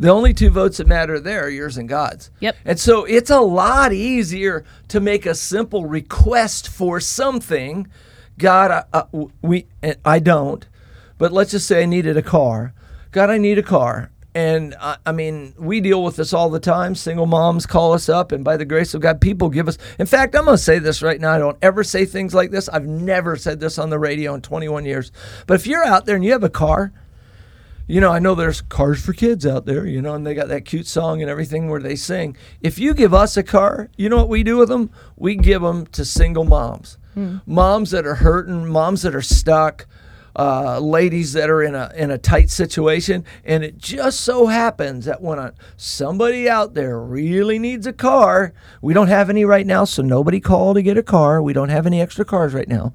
the 0.04 0.10
only 0.10 0.34
two 0.34 0.50
votes 0.50 0.78
that 0.78 0.88
matter 0.88 1.18
there 1.18 1.46
are 1.46 1.50
yours 1.50 1.78
and 1.78 1.88
God's. 1.88 2.30
Yep. 2.42 2.58
And 2.66 2.78
so 2.78 3.06
it's 3.06 3.30
a 3.30 3.40
lot 3.40 3.94
easier 3.94 4.66
to 4.90 5.00
make 5.00 5.26
a 5.26 5.34
simple 5.34 5.86
request 5.86 6.68
for 6.68 7.00
something. 7.00 7.88
God, 8.38 8.70
I, 8.70 8.84
I, 8.94 9.06
we, 9.42 9.66
I 10.04 10.20
don't, 10.20 10.68
but 11.18 11.32
let's 11.32 11.52
just 11.52 11.68
say 11.68 11.84
I 11.84 11.86
needed 11.86 12.18
a 12.18 12.22
car. 12.22 12.74
God, 13.12 13.30
I 13.30 13.38
need 13.38 13.58
a 13.58 13.64
car. 13.64 14.12
And 14.36 14.76
I, 14.82 14.98
I 15.06 15.14
mean, 15.14 15.54
we 15.58 15.80
deal 15.80 16.04
with 16.04 16.18
this 16.18 16.34
all 16.34 16.50
the 16.50 16.60
time. 16.60 16.96
Single 16.96 17.28
moms 17.28 17.66
call 17.66 17.94
us 17.94 18.10
up, 18.10 18.34
and 18.34 18.44
by 18.44 18.58
the 18.58 18.66
grace 18.66 18.94
of 18.94 19.00
God, 19.00 19.22
people 19.22 19.50
give 19.50 19.70
us. 19.70 19.78
In 20.00 20.06
fact, 20.06 20.36
I'm 20.36 20.44
going 20.44 20.58
to 20.58 20.62
say 20.64 20.80
this 20.80 21.02
right 21.02 21.22
now. 21.22 21.32
I 21.32 21.38
don't 21.38 21.58
ever 21.62 21.82
say 21.82 22.04
things 22.04 22.34
like 22.34 22.52
this. 22.52 22.68
I've 22.68 22.88
never 22.88 23.38
said 23.38 23.62
this 23.62 23.80
on 23.80 23.90
the 23.90 24.00
radio 24.00 24.34
in 24.34 24.42
21 24.42 24.84
years. 24.84 25.14
But 25.48 25.54
if 25.54 25.66
you're 25.66 25.86
out 25.86 26.06
there 26.06 26.18
and 26.18 26.26
you 26.26 26.34
have 26.34 26.44
a 26.44 26.50
car, 26.50 26.92
you 27.88 28.00
know, 28.00 28.12
I 28.12 28.20
know 28.20 28.34
there's 28.36 28.62
cars 28.62 29.04
for 29.04 29.14
kids 29.14 29.46
out 29.46 29.66
there, 29.66 29.86
you 29.86 30.02
know, 30.02 30.14
and 30.16 30.26
they 30.26 30.34
got 30.34 30.48
that 30.48 30.66
cute 30.66 30.88
song 30.88 31.22
and 31.22 31.30
everything 31.30 31.70
where 31.70 31.82
they 31.82 31.96
sing. 31.96 32.38
If 32.62 32.80
you 32.80 32.94
give 32.94 33.14
us 33.14 33.36
a 33.38 33.44
car, 33.44 33.90
you 33.98 34.10
know 34.10 34.18
what 34.18 34.30
we 34.30 34.44
do 34.44 34.58
with 34.58 34.70
them? 34.70 34.90
We 35.18 35.36
give 35.36 35.62
them 35.62 35.86
to 35.88 36.06
single 36.06 36.46
moms, 36.46 36.98
moms 37.46 37.92
that 37.92 38.06
are 38.06 38.16
hurting, 38.16 38.68
moms 38.68 39.02
that 39.02 39.14
are 39.14 39.22
stuck, 39.22 39.86
uh, 40.36 40.80
ladies 40.80 41.34
that 41.34 41.48
are 41.50 41.62
in 41.62 41.76
a 41.76 41.92
in 41.96 42.10
a 42.10 42.18
tight 42.18 42.50
situation. 42.50 43.24
And 43.44 43.64
it 43.64 43.78
just 43.78 44.22
so 44.22 44.48
happens 44.48 45.06
that 45.06 45.22
when 45.22 45.38
a, 45.38 45.54
somebody 45.78 46.50
out 46.50 46.74
there 46.74 47.00
really 47.00 47.60
needs 47.60 47.86
a 47.86 47.94
car, 47.94 48.54
we 48.82 48.94
don't 48.96 49.10
have 49.10 49.30
any 49.30 49.46
right 49.46 49.68
now, 49.68 49.84
so 49.86 50.02
nobody 50.02 50.40
call 50.40 50.74
to 50.74 50.82
get 50.82 50.98
a 50.98 51.04
car. 51.04 51.42
We 51.42 51.54
don't 51.54 51.70
have 51.70 51.86
any 51.86 52.02
extra 52.02 52.26
cars 52.26 52.54
right 52.54 52.68
now, 52.68 52.94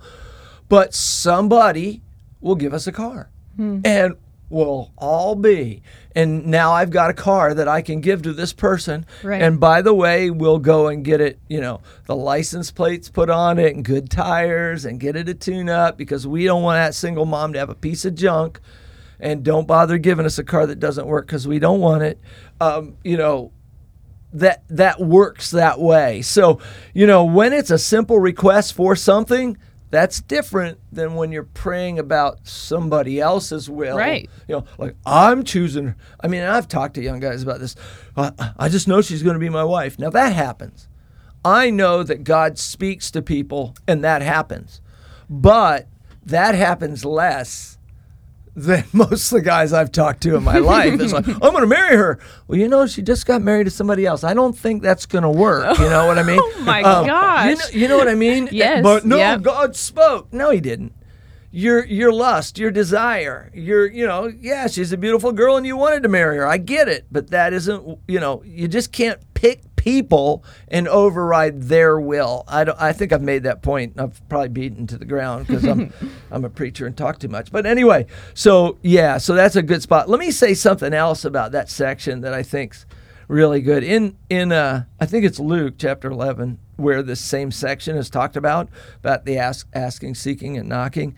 but 0.68 0.94
somebody 0.94 2.02
will 2.40 2.56
give 2.56 2.72
us 2.74 2.86
a 2.86 2.92
car 2.92 3.30
and 3.84 4.14
we'll 4.50 4.90
all 4.96 5.34
be 5.34 5.82
and 6.14 6.46
now 6.46 6.72
i've 6.72 6.90
got 6.90 7.10
a 7.10 7.14
car 7.14 7.52
that 7.52 7.68
i 7.68 7.82
can 7.82 8.00
give 8.00 8.22
to 8.22 8.32
this 8.32 8.52
person 8.52 9.04
Right. 9.22 9.42
and 9.42 9.60
by 9.60 9.82
the 9.82 9.92
way 9.94 10.30
we'll 10.30 10.58
go 10.58 10.88
and 10.88 11.04
get 11.04 11.20
it 11.20 11.38
you 11.48 11.60
know 11.60 11.80
the 12.06 12.16
license 12.16 12.70
plates 12.70 13.08
put 13.10 13.28
on 13.28 13.58
it 13.58 13.74
and 13.74 13.84
good 13.84 14.10
tires 14.10 14.84
and 14.84 14.98
get 14.98 15.16
it 15.16 15.28
a 15.28 15.34
tune 15.34 15.68
up 15.68 15.98
because 15.98 16.26
we 16.26 16.44
don't 16.44 16.62
want 16.62 16.76
that 16.76 16.94
single 16.94 17.26
mom 17.26 17.52
to 17.52 17.58
have 17.58 17.68
a 17.70 17.74
piece 17.74 18.04
of 18.04 18.14
junk 18.14 18.60
and 19.20 19.44
don't 19.44 19.66
bother 19.66 19.98
giving 19.98 20.24
us 20.24 20.38
a 20.38 20.44
car 20.44 20.66
that 20.66 20.80
doesn't 20.80 21.06
work 21.06 21.26
because 21.26 21.46
we 21.46 21.58
don't 21.58 21.80
want 21.80 22.02
it 22.02 22.18
um, 22.60 22.96
you 23.04 23.16
know 23.16 23.52
that 24.30 24.62
that 24.68 25.00
works 25.00 25.52
that 25.52 25.80
way. 25.80 26.20
So, 26.20 26.60
you 26.92 27.06
know, 27.06 27.24
when 27.24 27.54
it's 27.54 27.70
a 27.70 27.78
simple 27.78 28.18
request 28.18 28.74
for 28.74 28.94
something, 28.94 29.56
that's 29.90 30.20
different 30.20 30.78
than 30.92 31.14
when 31.14 31.32
you're 31.32 31.44
praying 31.44 31.98
about 31.98 32.46
somebody 32.46 33.20
else's 33.20 33.70
will. 33.70 33.96
Right. 33.96 34.28
You 34.46 34.56
know, 34.56 34.64
like 34.76 34.96
I'm 35.06 35.44
choosing. 35.44 35.94
I 36.20 36.28
mean, 36.28 36.42
I've 36.42 36.68
talked 36.68 36.94
to 36.94 37.02
young 37.02 37.20
guys 37.20 37.42
about 37.42 37.60
this. 37.60 37.74
I, 38.16 38.32
I 38.58 38.68
just 38.68 38.88
know 38.88 39.00
she's 39.00 39.22
going 39.22 39.34
to 39.34 39.40
be 39.40 39.48
my 39.48 39.64
wife. 39.64 39.98
Now 39.98 40.10
that 40.10 40.32
happens. 40.32 40.88
I 41.44 41.70
know 41.70 42.02
that 42.02 42.24
God 42.24 42.58
speaks 42.58 43.10
to 43.12 43.22
people 43.22 43.74
and 43.86 44.04
that 44.04 44.22
happens. 44.22 44.80
But 45.30 45.86
that 46.24 46.54
happens 46.54 47.04
less 47.04 47.77
than 48.64 48.84
most 48.92 49.32
of 49.32 49.36
the 49.38 49.42
guys 49.42 49.72
I've 49.72 49.92
talked 49.92 50.22
to 50.22 50.36
in 50.36 50.42
my 50.42 50.58
life. 50.58 51.00
It's 51.00 51.12
like, 51.12 51.26
I'm 51.28 51.38
going 51.38 51.60
to 51.60 51.66
marry 51.66 51.96
her. 51.96 52.18
Well, 52.46 52.58
you 52.58 52.68
know, 52.68 52.86
she 52.86 53.02
just 53.02 53.26
got 53.26 53.42
married 53.42 53.64
to 53.64 53.70
somebody 53.70 54.06
else. 54.06 54.24
I 54.24 54.34
don't 54.34 54.56
think 54.56 54.82
that's 54.82 55.06
going 55.06 55.22
to 55.24 55.30
work. 55.30 55.78
You 55.78 55.88
know 55.88 56.06
what 56.06 56.18
I 56.18 56.22
mean? 56.22 56.40
Oh 56.58 56.60
my 56.64 56.82
um, 56.82 57.04
You 57.04 57.10
gosh. 57.10 57.58
know, 57.58 57.64
you 57.80 57.88
know 57.88 57.96
what 57.98 58.08
I 58.08 58.14
mean? 58.14 58.48
Yes, 58.52 58.82
But 58.82 59.04
no, 59.06 59.16
yep. 59.16 59.42
God 59.42 59.74
spoke. 59.76 60.32
No, 60.32 60.50
he 60.50 60.60
didn't. 60.60 60.92
Your 61.50 61.82
your 61.86 62.12
lust, 62.12 62.58
your 62.58 62.70
desire, 62.70 63.50
your 63.54 63.86
you 63.86 64.06
know, 64.06 64.26
yeah, 64.26 64.66
she's 64.66 64.92
a 64.92 64.98
beautiful 64.98 65.32
girl 65.32 65.56
and 65.56 65.66
you 65.66 65.76
wanted 65.78 66.02
to 66.02 66.08
marry 66.10 66.36
her. 66.36 66.46
I 66.46 66.58
get 66.58 66.88
it, 66.88 67.06
but 67.10 67.30
that 67.30 67.54
isn't 67.54 67.98
you 68.06 68.20
know, 68.20 68.42
you 68.44 68.68
just 68.68 68.92
can't 68.92 69.18
pick 69.32 69.62
people 69.78 70.44
and 70.68 70.86
override 70.86 71.62
their 71.62 71.98
will. 71.98 72.44
I 72.46 72.64
don't, 72.64 72.78
I 72.78 72.92
think 72.92 73.12
I've 73.12 73.22
made 73.22 73.44
that 73.44 73.62
point. 73.62 73.98
I've 73.98 74.20
probably 74.28 74.50
beaten 74.50 74.86
to 74.88 74.98
the 74.98 75.06
ground 75.06 75.46
because 75.46 75.64
I'm 75.64 75.92
I'm 76.30 76.44
a 76.44 76.50
preacher 76.50 76.86
and 76.86 76.94
talk 76.94 77.18
too 77.18 77.28
much. 77.28 77.50
But 77.50 77.64
anyway, 77.64 78.06
so 78.34 78.76
yeah, 78.82 79.16
so 79.16 79.34
that's 79.34 79.56
a 79.56 79.62
good 79.62 79.80
spot. 79.80 80.10
Let 80.10 80.20
me 80.20 80.30
say 80.30 80.52
something 80.52 80.92
else 80.92 81.24
about 81.24 81.52
that 81.52 81.70
section 81.70 82.20
that 82.20 82.34
I 82.34 82.42
think's 82.42 82.84
really 83.28 83.62
good. 83.62 83.82
In 83.82 84.18
in 84.28 84.52
uh, 84.52 84.84
I 85.00 85.06
think 85.06 85.24
it's 85.24 85.38
Luke 85.38 85.74
chapter 85.78 86.10
11 86.10 86.58
where 86.76 87.02
this 87.02 87.20
same 87.20 87.50
section 87.50 87.96
is 87.96 88.08
talked 88.08 88.36
about 88.36 88.68
about 88.98 89.24
the 89.24 89.36
ask, 89.36 89.66
asking, 89.72 90.14
seeking, 90.14 90.56
and 90.56 90.68
knocking. 90.68 91.16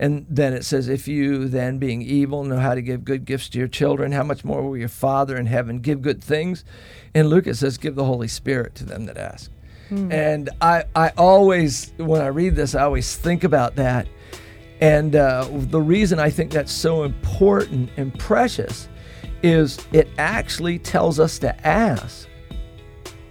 And 0.00 0.24
then 0.30 0.54
it 0.54 0.64
says, 0.64 0.88
If 0.88 1.08
you 1.08 1.48
then, 1.48 1.78
being 1.78 2.02
evil, 2.02 2.44
know 2.44 2.58
how 2.58 2.74
to 2.74 2.80
give 2.80 3.04
good 3.04 3.24
gifts 3.24 3.48
to 3.50 3.58
your 3.58 3.68
children, 3.68 4.12
how 4.12 4.22
much 4.22 4.44
more 4.44 4.62
will 4.62 4.76
your 4.76 4.88
Father 4.88 5.36
in 5.36 5.46
heaven 5.46 5.80
give 5.80 6.00
good 6.02 6.22
things? 6.22 6.64
And 7.14 7.28
Luke, 7.28 7.46
it 7.46 7.56
says, 7.56 7.76
Give 7.78 7.96
the 7.96 8.04
Holy 8.04 8.28
Spirit 8.28 8.74
to 8.76 8.84
them 8.84 9.06
that 9.06 9.18
ask. 9.18 9.50
And 10.12 10.50
I, 10.60 10.84
I 10.94 11.10
always, 11.16 11.92
when 11.96 12.20
I 12.20 12.28
read 12.28 12.54
this, 12.54 12.74
I 12.74 12.82
always 12.82 13.16
think 13.16 13.42
about 13.42 13.76
that. 13.76 14.06
And 14.80 15.16
uh, 15.16 15.48
the 15.50 15.80
reason 15.80 16.20
I 16.20 16.30
think 16.30 16.52
that's 16.52 16.72
so 16.72 17.02
important 17.02 17.90
and 17.96 18.16
precious 18.18 18.88
is 19.42 19.78
it 19.92 20.08
actually 20.18 20.78
tells 20.78 21.18
us 21.18 21.38
to 21.40 21.66
ask 21.66 22.28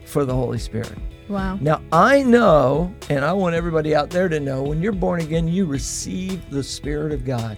for 0.06 0.26
the 0.26 0.34
Holy 0.34 0.60
Spirit. 0.60 0.98
Wow. 1.30 1.58
Now, 1.60 1.82
I 1.92 2.24
know, 2.24 2.94
and 3.10 3.26
I 3.26 3.34
want 3.34 3.56
everybody 3.56 3.94
out 3.94 4.10
there 4.10 4.30
to 4.30 4.40
know 4.40 4.64
when 4.64 4.82
you're 4.82 4.94
born 4.94 5.20
again, 5.20 5.48
you 5.48 5.66
receive 5.66 6.50
the 6.50 6.64
Spirit 6.64 7.12
of 7.12 7.26
God. 7.26 7.58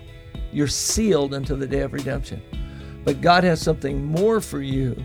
You're 0.51 0.67
sealed 0.67 1.33
until 1.33 1.57
the 1.57 1.67
day 1.67 1.81
of 1.81 1.93
redemption. 1.93 2.41
But 3.05 3.21
God 3.21 3.43
has 3.43 3.61
something 3.61 4.03
more 4.03 4.41
for 4.41 4.61
you, 4.61 4.95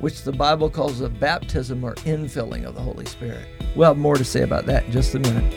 which 0.00 0.22
the 0.22 0.32
Bible 0.32 0.70
calls 0.70 1.00
a 1.00 1.08
baptism 1.08 1.84
or 1.84 1.94
infilling 1.96 2.64
of 2.64 2.74
the 2.74 2.80
Holy 2.80 3.06
Spirit. 3.06 3.46
We'll 3.74 3.88
have 3.88 3.98
more 3.98 4.16
to 4.16 4.24
say 4.24 4.42
about 4.42 4.66
that 4.66 4.84
in 4.84 4.92
just 4.92 5.14
a 5.14 5.18
minute. 5.18 5.52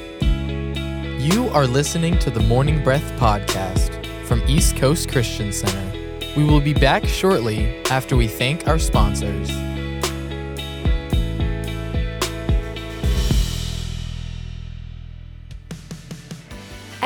You 1.22 1.48
are 1.50 1.68
listening 1.68 2.20
to 2.20 2.30
the 2.30 2.42
Morning 2.42 2.84
Breath 2.84 3.12
podcast 3.20 4.06
from 4.26 4.44
East 4.48 4.76
Coast 4.78 5.12
Christian 5.12 5.52
Center. 5.52 5.92
We 6.36 6.44
will 6.44 6.62
be 6.62 6.74
back 6.74 7.06
shortly 7.06 7.84
after 7.86 8.16
we 8.16 8.28
thank 8.28 8.68
our 8.68 8.80
sponsors. 8.80 9.65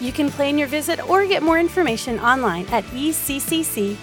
You 0.00 0.12
can 0.12 0.30
plan 0.30 0.58
your 0.58 0.68
visit 0.68 1.08
or 1.08 1.26
get 1.26 1.42
more 1.42 1.58
information 1.58 2.18
online 2.20 2.66
at 2.66 2.84
eccc.us. 2.84 3.98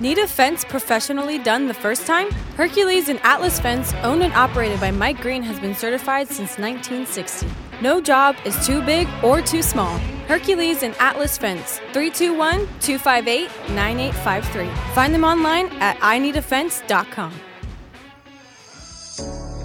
Need 0.00 0.18
a 0.18 0.26
fence 0.26 0.64
professionally 0.64 1.38
done 1.38 1.66
the 1.66 1.72
first 1.72 2.06
time? 2.06 2.30
Hercules 2.56 3.08
and 3.08 3.20
Atlas 3.22 3.58
Fence, 3.60 3.94
owned 4.02 4.22
and 4.22 4.34
operated 4.34 4.78
by 4.78 4.90
Mike 4.90 5.20
Green, 5.20 5.42
has 5.42 5.58
been 5.60 5.74
certified 5.74 6.28
since 6.28 6.58
1960. 6.58 7.46
No 7.80 8.00
job 8.00 8.36
is 8.44 8.66
too 8.66 8.82
big 8.82 9.08
or 9.22 9.40
too 9.40 9.62
small. 9.62 9.96
Hercules 10.26 10.82
and 10.82 10.94
Atlas 10.98 11.38
Fence, 11.38 11.78
321 11.92 12.66
258 12.80 13.48
9853. 13.70 14.94
Find 14.94 15.14
them 15.14 15.24
online 15.24 15.68
at 15.80 15.96
ineedafence.com. 16.00 17.32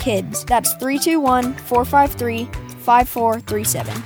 KIDS. 0.00 0.46
That's 0.46 0.72
321 0.74 1.54
453 1.54 2.44
5437. 2.80 4.02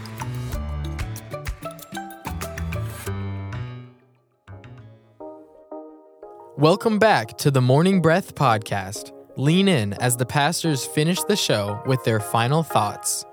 Welcome 6.56 6.98
back 6.98 7.36
to 7.38 7.50
the 7.50 7.60
Morning 7.60 8.00
Breath 8.00 8.34
Podcast. 8.34 9.12
Lean 9.36 9.66
in 9.68 9.92
as 9.94 10.16
the 10.16 10.26
pastors 10.26 10.84
finish 10.84 11.22
the 11.24 11.36
show 11.36 11.82
with 11.86 12.02
their 12.04 12.20
final 12.20 12.62
thoughts. 12.62 13.24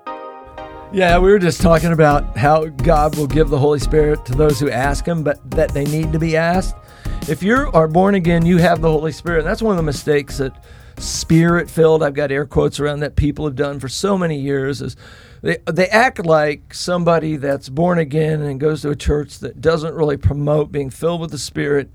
Yeah, 0.92 1.18
we 1.18 1.30
were 1.30 1.38
just 1.38 1.62
talking 1.62 1.92
about 1.92 2.36
how 2.36 2.66
God 2.66 3.16
will 3.16 3.26
give 3.26 3.48
the 3.48 3.58
Holy 3.58 3.78
Spirit 3.78 4.26
to 4.26 4.34
those 4.34 4.60
who 4.60 4.70
ask 4.70 5.06
Him, 5.06 5.22
but 5.22 5.38
that 5.52 5.72
they 5.72 5.84
need 5.84 6.12
to 6.12 6.18
be 6.18 6.36
asked. 6.36 6.76
If 7.28 7.42
you 7.42 7.70
are 7.72 7.88
born 7.88 8.16
again, 8.16 8.44
you 8.44 8.58
have 8.58 8.82
the 8.82 8.90
Holy 8.90 9.12
Spirit. 9.12 9.44
That's 9.44 9.62
one 9.62 9.72
of 9.72 9.76
the 9.78 9.84
mistakes 9.84 10.38
that 10.38 10.64
spirit 10.98 11.70
filled, 11.70 12.02
I've 12.02 12.14
got 12.14 12.32
air 12.32 12.46
quotes 12.46 12.80
around 12.80 13.00
that 13.00 13.16
people 13.16 13.44
have 13.44 13.56
done 13.56 13.80
for 13.80 13.88
so 13.88 14.16
many 14.18 14.38
years 14.38 14.80
is 14.80 14.96
they, 15.42 15.58
they 15.66 15.88
act 15.88 16.24
like 16.24 16.72
somebody 16.72 17.36
that's 17.36 17.68
born 17.68 17.98
again 17.98 18.40
and 18.42 18.60
goes 18.60 18.82
to 18.82 18.90
a 18.90 18.96
church 18.96 19.40
that 19.40 19.60
doesn't 19.60 19.94
really 19.94 20.16
promote 20.16 20.72
being 20.72 20.90
filled 20.90 21.20
with 21.20 21.32
the 21.32 21.38
Spirit, 21.38 21.90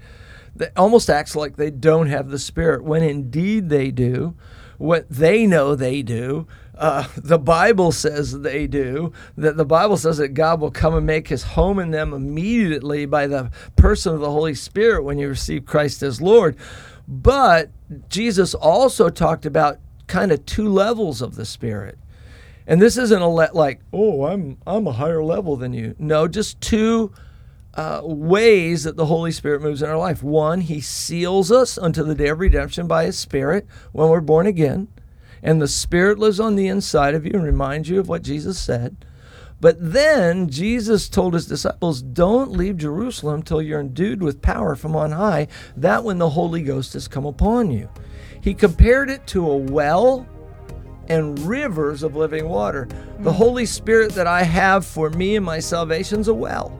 that 0.55 0.73
almost 0.75 1.09
acts 1.09 1.35
like 1.35 1.55
they 1.55 1.71
don't 1.71 2.07
have 2.07 2.29
the 2.29 2.39
Spirit, 2.39 2.83
when 2.83 3.03
indeed 3.03 3.69
they 3.69 3.89
do. 3.89 4.35
What 4.77 5.09
they 5.09 5.47
know 5.47 5.73
they 5.73 6.03
do. 6.03 6.45
Uh, 6.77 7.07
the 7.17 7.39
Bible 7.39 7.91
says 7.91 8.41
they 8.41 8.67
do. 8.67 9.11
That 9.35 9.57
the 9.57 9.65
Bible 9.65 9.97
says 9.97 10.17
that 10.17 10.29
God 10.29 10.61
will 10.61 10.69
come 10.69 10.93
and 10.93 11.05
make 11.05 11.29
his 11.29 11.43
home 11.43 11.79
in 11.79 11.91
them 11.91 12.13
immediately 12.13 13.05
by 13.05 13.27
the 13.27 13.49
person 13.75 14.13
of 14.13 14.19
the 14.19 14.31
Holy 14.31 14.53
Spirit 14.53 15.03
when 15.03 15.17
you 15.17 15.29
receive 15.29 15.65
Christ 15.65 16.03
as 16.03 16.21
Lord. 16.21 16.57
But 17.07 17.71
Jesus 18.09 18.53
also 18.53 19.09
talked 19.09 19.45
about 19.45 19.79
kind 20.07 20.31
of 20.31 20.45
two 20.45 20.67
levels 20.67 21.21
of 21.21 21.35
the 21.35 21.45
Spirit. 21.45 21.97
And 22.65 22.81
this 22.81 22.97
isn't 22.97 23.21
a 23.21 23.29
le- 23.29 23.49
like, 23.53 23.79
oh, 23.93 24.25
I'm 24.25 24.57
I'm 24.67 24.87
a 24.87 24.91
higher 24.91 25.23
level 25.23 25.55
than 25.55 25.73
you. 25.73 25.95
No, 25.97 26.27
just 26.27 26.59
two 26.59 27.13
uh, 27.75 28.01
ways 28.03 28.83
that 28.83 28.97
the 28.97 29.05
Holy 29.05 29.31
Spirit 29.31 29.61
moves 29.61 29.81
in 29.81 29.89
our 29.89 29.97
life. 29.97 30.21
One, 30.21 30.61
He 30.61 30.81
seals 30.81 31.51
us 31.51 31.77
unto 31.77 32.03
the 32.03 32.15
day 32.15 32.27
of 32.27 32.39
redemption 32.39 32.87
by 32.87 33.05
His 33.05 33.17
Spirit 33.17 33.65
when 33.93 34.09
we're 34.09 34.19
born 34.19 34.47
again, 34.47 34.89
and 35.41 35.61
the 35.61 35.67
Spirit 35.67 36.19
lives 36.19 36.41
on 36.41 36.55
the 36.55 36.67
inside 36.67 37.15
of 37.15 37.25
you 37.25 37.31
and 37.33 37.43
reminds 37.43 37.87
you 37.87 37.99
of 37.99 38.09
what 38.09 38.23
Jesus 38.23 38.59
said. 38.59 38.97
But 39.59 39.77
then 39.79 40.49
Jesus 40.49 41.09
told 41.09 41.33
his 41.33 41.47
disciples, 41.47 42.01
Don't 42.01 42.51
leave 42.51 42.77
Jerusalem 42.77 43.41
till 43.41 43.61
you're 43.61 43.79
endued 43.79 44.21
with 44.21 44.41
power 44.41 44.75
from 44.75 44.95
on 44.95 45.11
high, 45.11 45.47
that 45.75 46.03
when 46.03 46.19
the 46.19 46.29
Holy 46.29 46.61
Ghost 46.61 46.93
has 46.93 47.07
come 47.07 47.25
upon 47.25 47.71
you. 47.71 47.89
He 48.41 48.53
compared 48.53 49.09
it 49.09 49.25
to 49.27 49.49
a 49.49 49.57
well 49.57 50.27
and 51.09 51.39
rivers 51.39 52.03
of 52.03 52.15
living 52.15 52.47
water. 52.47 52.87
The 53.19 53.33
Holy 53.33 53.65
Spirit 53.65 54.11
that 54.13 54.27
I 54.27 54.43
have 54.43 54.85
for 54.85 55.09
me 55.09 55.37
and 55.37 55.45
my 55.45 55.59
salvation 55.59 56.19
is 56.19 56.27
a 56.27 56.33
well. 56.33 56.77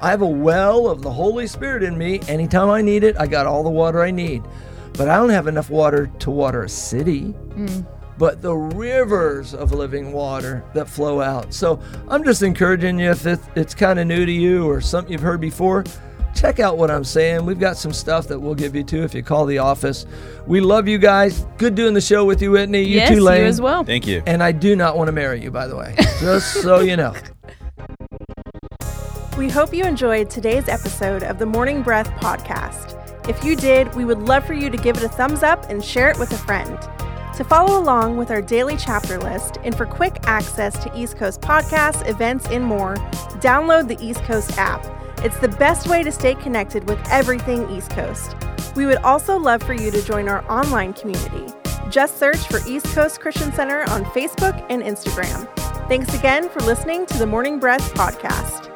I 0.00 0.10
have 0.10 0.22
a 0.22 0.26
well 0.26 0.88
of 0.88 1.02
the 1.02 1.12
Holy 1.12 1.46
Spirit 1.46 1.82
in 1.82 1.98
me. 1.98 2.20
Anytime 2.28 2.70
I 2.70 2.80
need 2.80 3.04
it, 3.04 3.16
I 3.18 3.26
got 3.26 3.46
all 3.46 3.62
the 3.62 3.70
water 3.70 4.02
I 4.02 4.10
need. 4.10 4.42
But 4.94 5.08
I 5.08 5.16
don't 5.16 5.30
have 5.30 5.46
enough 5.46 5.70
water 5.70 6.06
to 6.20 6.30
water 6.30 6.62
a 6.62 6.68
city. 6.68 7.34
Mm 7.50 7.86
but 8.18 8.42
the 8.42 8.54
rivers 8.54 9.54
of 9.54 9.72
living 9.72 10.12
water 10.12 10.64
that 10.74 10.88
flow 10.88 11.20
out. 11.20 11.52
So 11.52 11.80
I'm 12.08 12.24
just 12.24 12.42
encouraging 12.42 12.98
you 12.98 13.10
if 13.10 13.26
it's 13.56 13.74
kind 13.74 13.98
of 13.98 14.06
new 14.06 14.24
to 14.24 14.32
you 14.32 14.68
or 14.68 14.80
something 14.80 15.12
you've 15.12 15.20
heard 15.20 15.40
before, 15.40 15.84
check 16.34 16.60
out 16.60 16.76
what 16.76 16.90
I'm 16.90 17.04
saying. 17.04 17.44
We've 17.46 17.58
got 17.58 17.76
some 17.76 17.92
stuff 17.92 18.28
that 18.28 18.38
we'll 18.38 18.54
give 18.54 18.74
you 18.74 18.84
too 18.84 19.02
if 19.02 19.14
you 19.14 19.22
call 19.22 19.46
the 19.46 19.58
office. 19.58 20.06
We 20.46 20.60
love 20.60 20.88
you 20.88 20.98
guys. 20.98 21.46
Good 21.56 21.74
doing 21.74 21.94
the 21.94 22.00
show 22.00 22.24
with 22.24 22.42
you, 22.42 22.52
Whitney. 22.52 22.82
You 22.82 22.96
yes, 22.96 23.10
too, 23.10 23.20
Lane. 23.20 23.42
you 23.42 23.48
as 23.48 23.60
well. 23.60 23.84
Thank 23.84 24.06
you. 24.06 24.22
And 24.26 24.42
I 24.42 24.52
do 24.52 24.76
not 24.76 24.96
want 24.96 25.08
to 25.08 25.12
marry 25.12 25.40
you, 25.42 25.50
by 25.50 25.66
the 25.66 25.76
way, 25.76 25.94
just 26.20 26.62
so 26.62 26.80
you 26.80 26.96
know. 26.96 27.14
We 29.38 29.50
hope 29.50 29.74
you 29.74 29.84
enjoyed 29.84 30.30
today's 30.30 30.68
episode 30.68 31.24
of 31.24 31.38
the 31.38 31.46
Morning 31.46 31.82
Breath 31.82 32.08
podcast. 32.20 33.00
If 33.28 33.42
you 33.42 33.56
did, 33.56 33.92
we 33.94 34.04
would 34.04 34.20
love 34.20 34.46
for 34.46 34.54
you 34.54 34.70
to 34.70 34.76
give 34.76 34.96
it 34.96 35.02
a 35.02 35.08
thumbs 35.08 35.42
up 35.42 35.70
and 35.70 35.84
share 35.84 36.10
it 36.10 36.18
with 36.18 36.30
a 36.32 36.38
friend. 36.38 36.78
To 37.36 37.42
follow 37.42 37.80
along 37.80 38.16
with 38.16 38.30
our 38.30 38.40
daily 38.40 38.76
chapter 38.76 39.18
list 39.18 39.58
and 39.64 39.76
for 39.76 39.86
quick 39.86 40.18
access 40.24 40.78
to 40.84 40.96
East 40.96 41.16
Coast 41.16 41.40
podcasts, 41.40 42.08
events, 42.08 42.46
and 42.46 42.64
more, 42.64 42.94
download 43.40 43.88
the 43.88 43.98
East 44.04 44.22
Coast 44.22 44.56
app. 44.56 44.86
It's 45.18 45.38
the 45.38 45.48
best 45.48 45.88
way 45.88 46.04
to 46.04 46.12
stay 46.12 46.36
connected 46.36 46.88
with 46.88 46.98
everything 47.10 47.68
East 47.70 47.90
Coast. 47.90 48.36
We 48.76 48.86
would 48.86 48.98
also 48.98 49.36
love 49.36 49.64
for 49.64 49.74
you 49.74 49.90
to 49.90 50.02
join 50.02 50.28
our 50.28 50.48
online 50.50 50.92
community. 50.92 51.52
Just 51.90 52.18
search 52.18 52.38
for 52.38 52.60
East 52.68 52.86
Coast 52.86 53.20
Christian 53.20 53.52
Center 53.52 53.82
on 53.90 54.04
Facebook 54.06 54.64
and 54.70 54.82
Instagram. 54.82 55.48
Thanks 55.88 56.14
again 56.14 56.48
for 56.48 56.60
listening 56.60 57.04
to 57.06 57.18
the 57.18 57.26
Morning 57.26 57.58
Breath 57.58 57.92
podcast. 57.94 58.73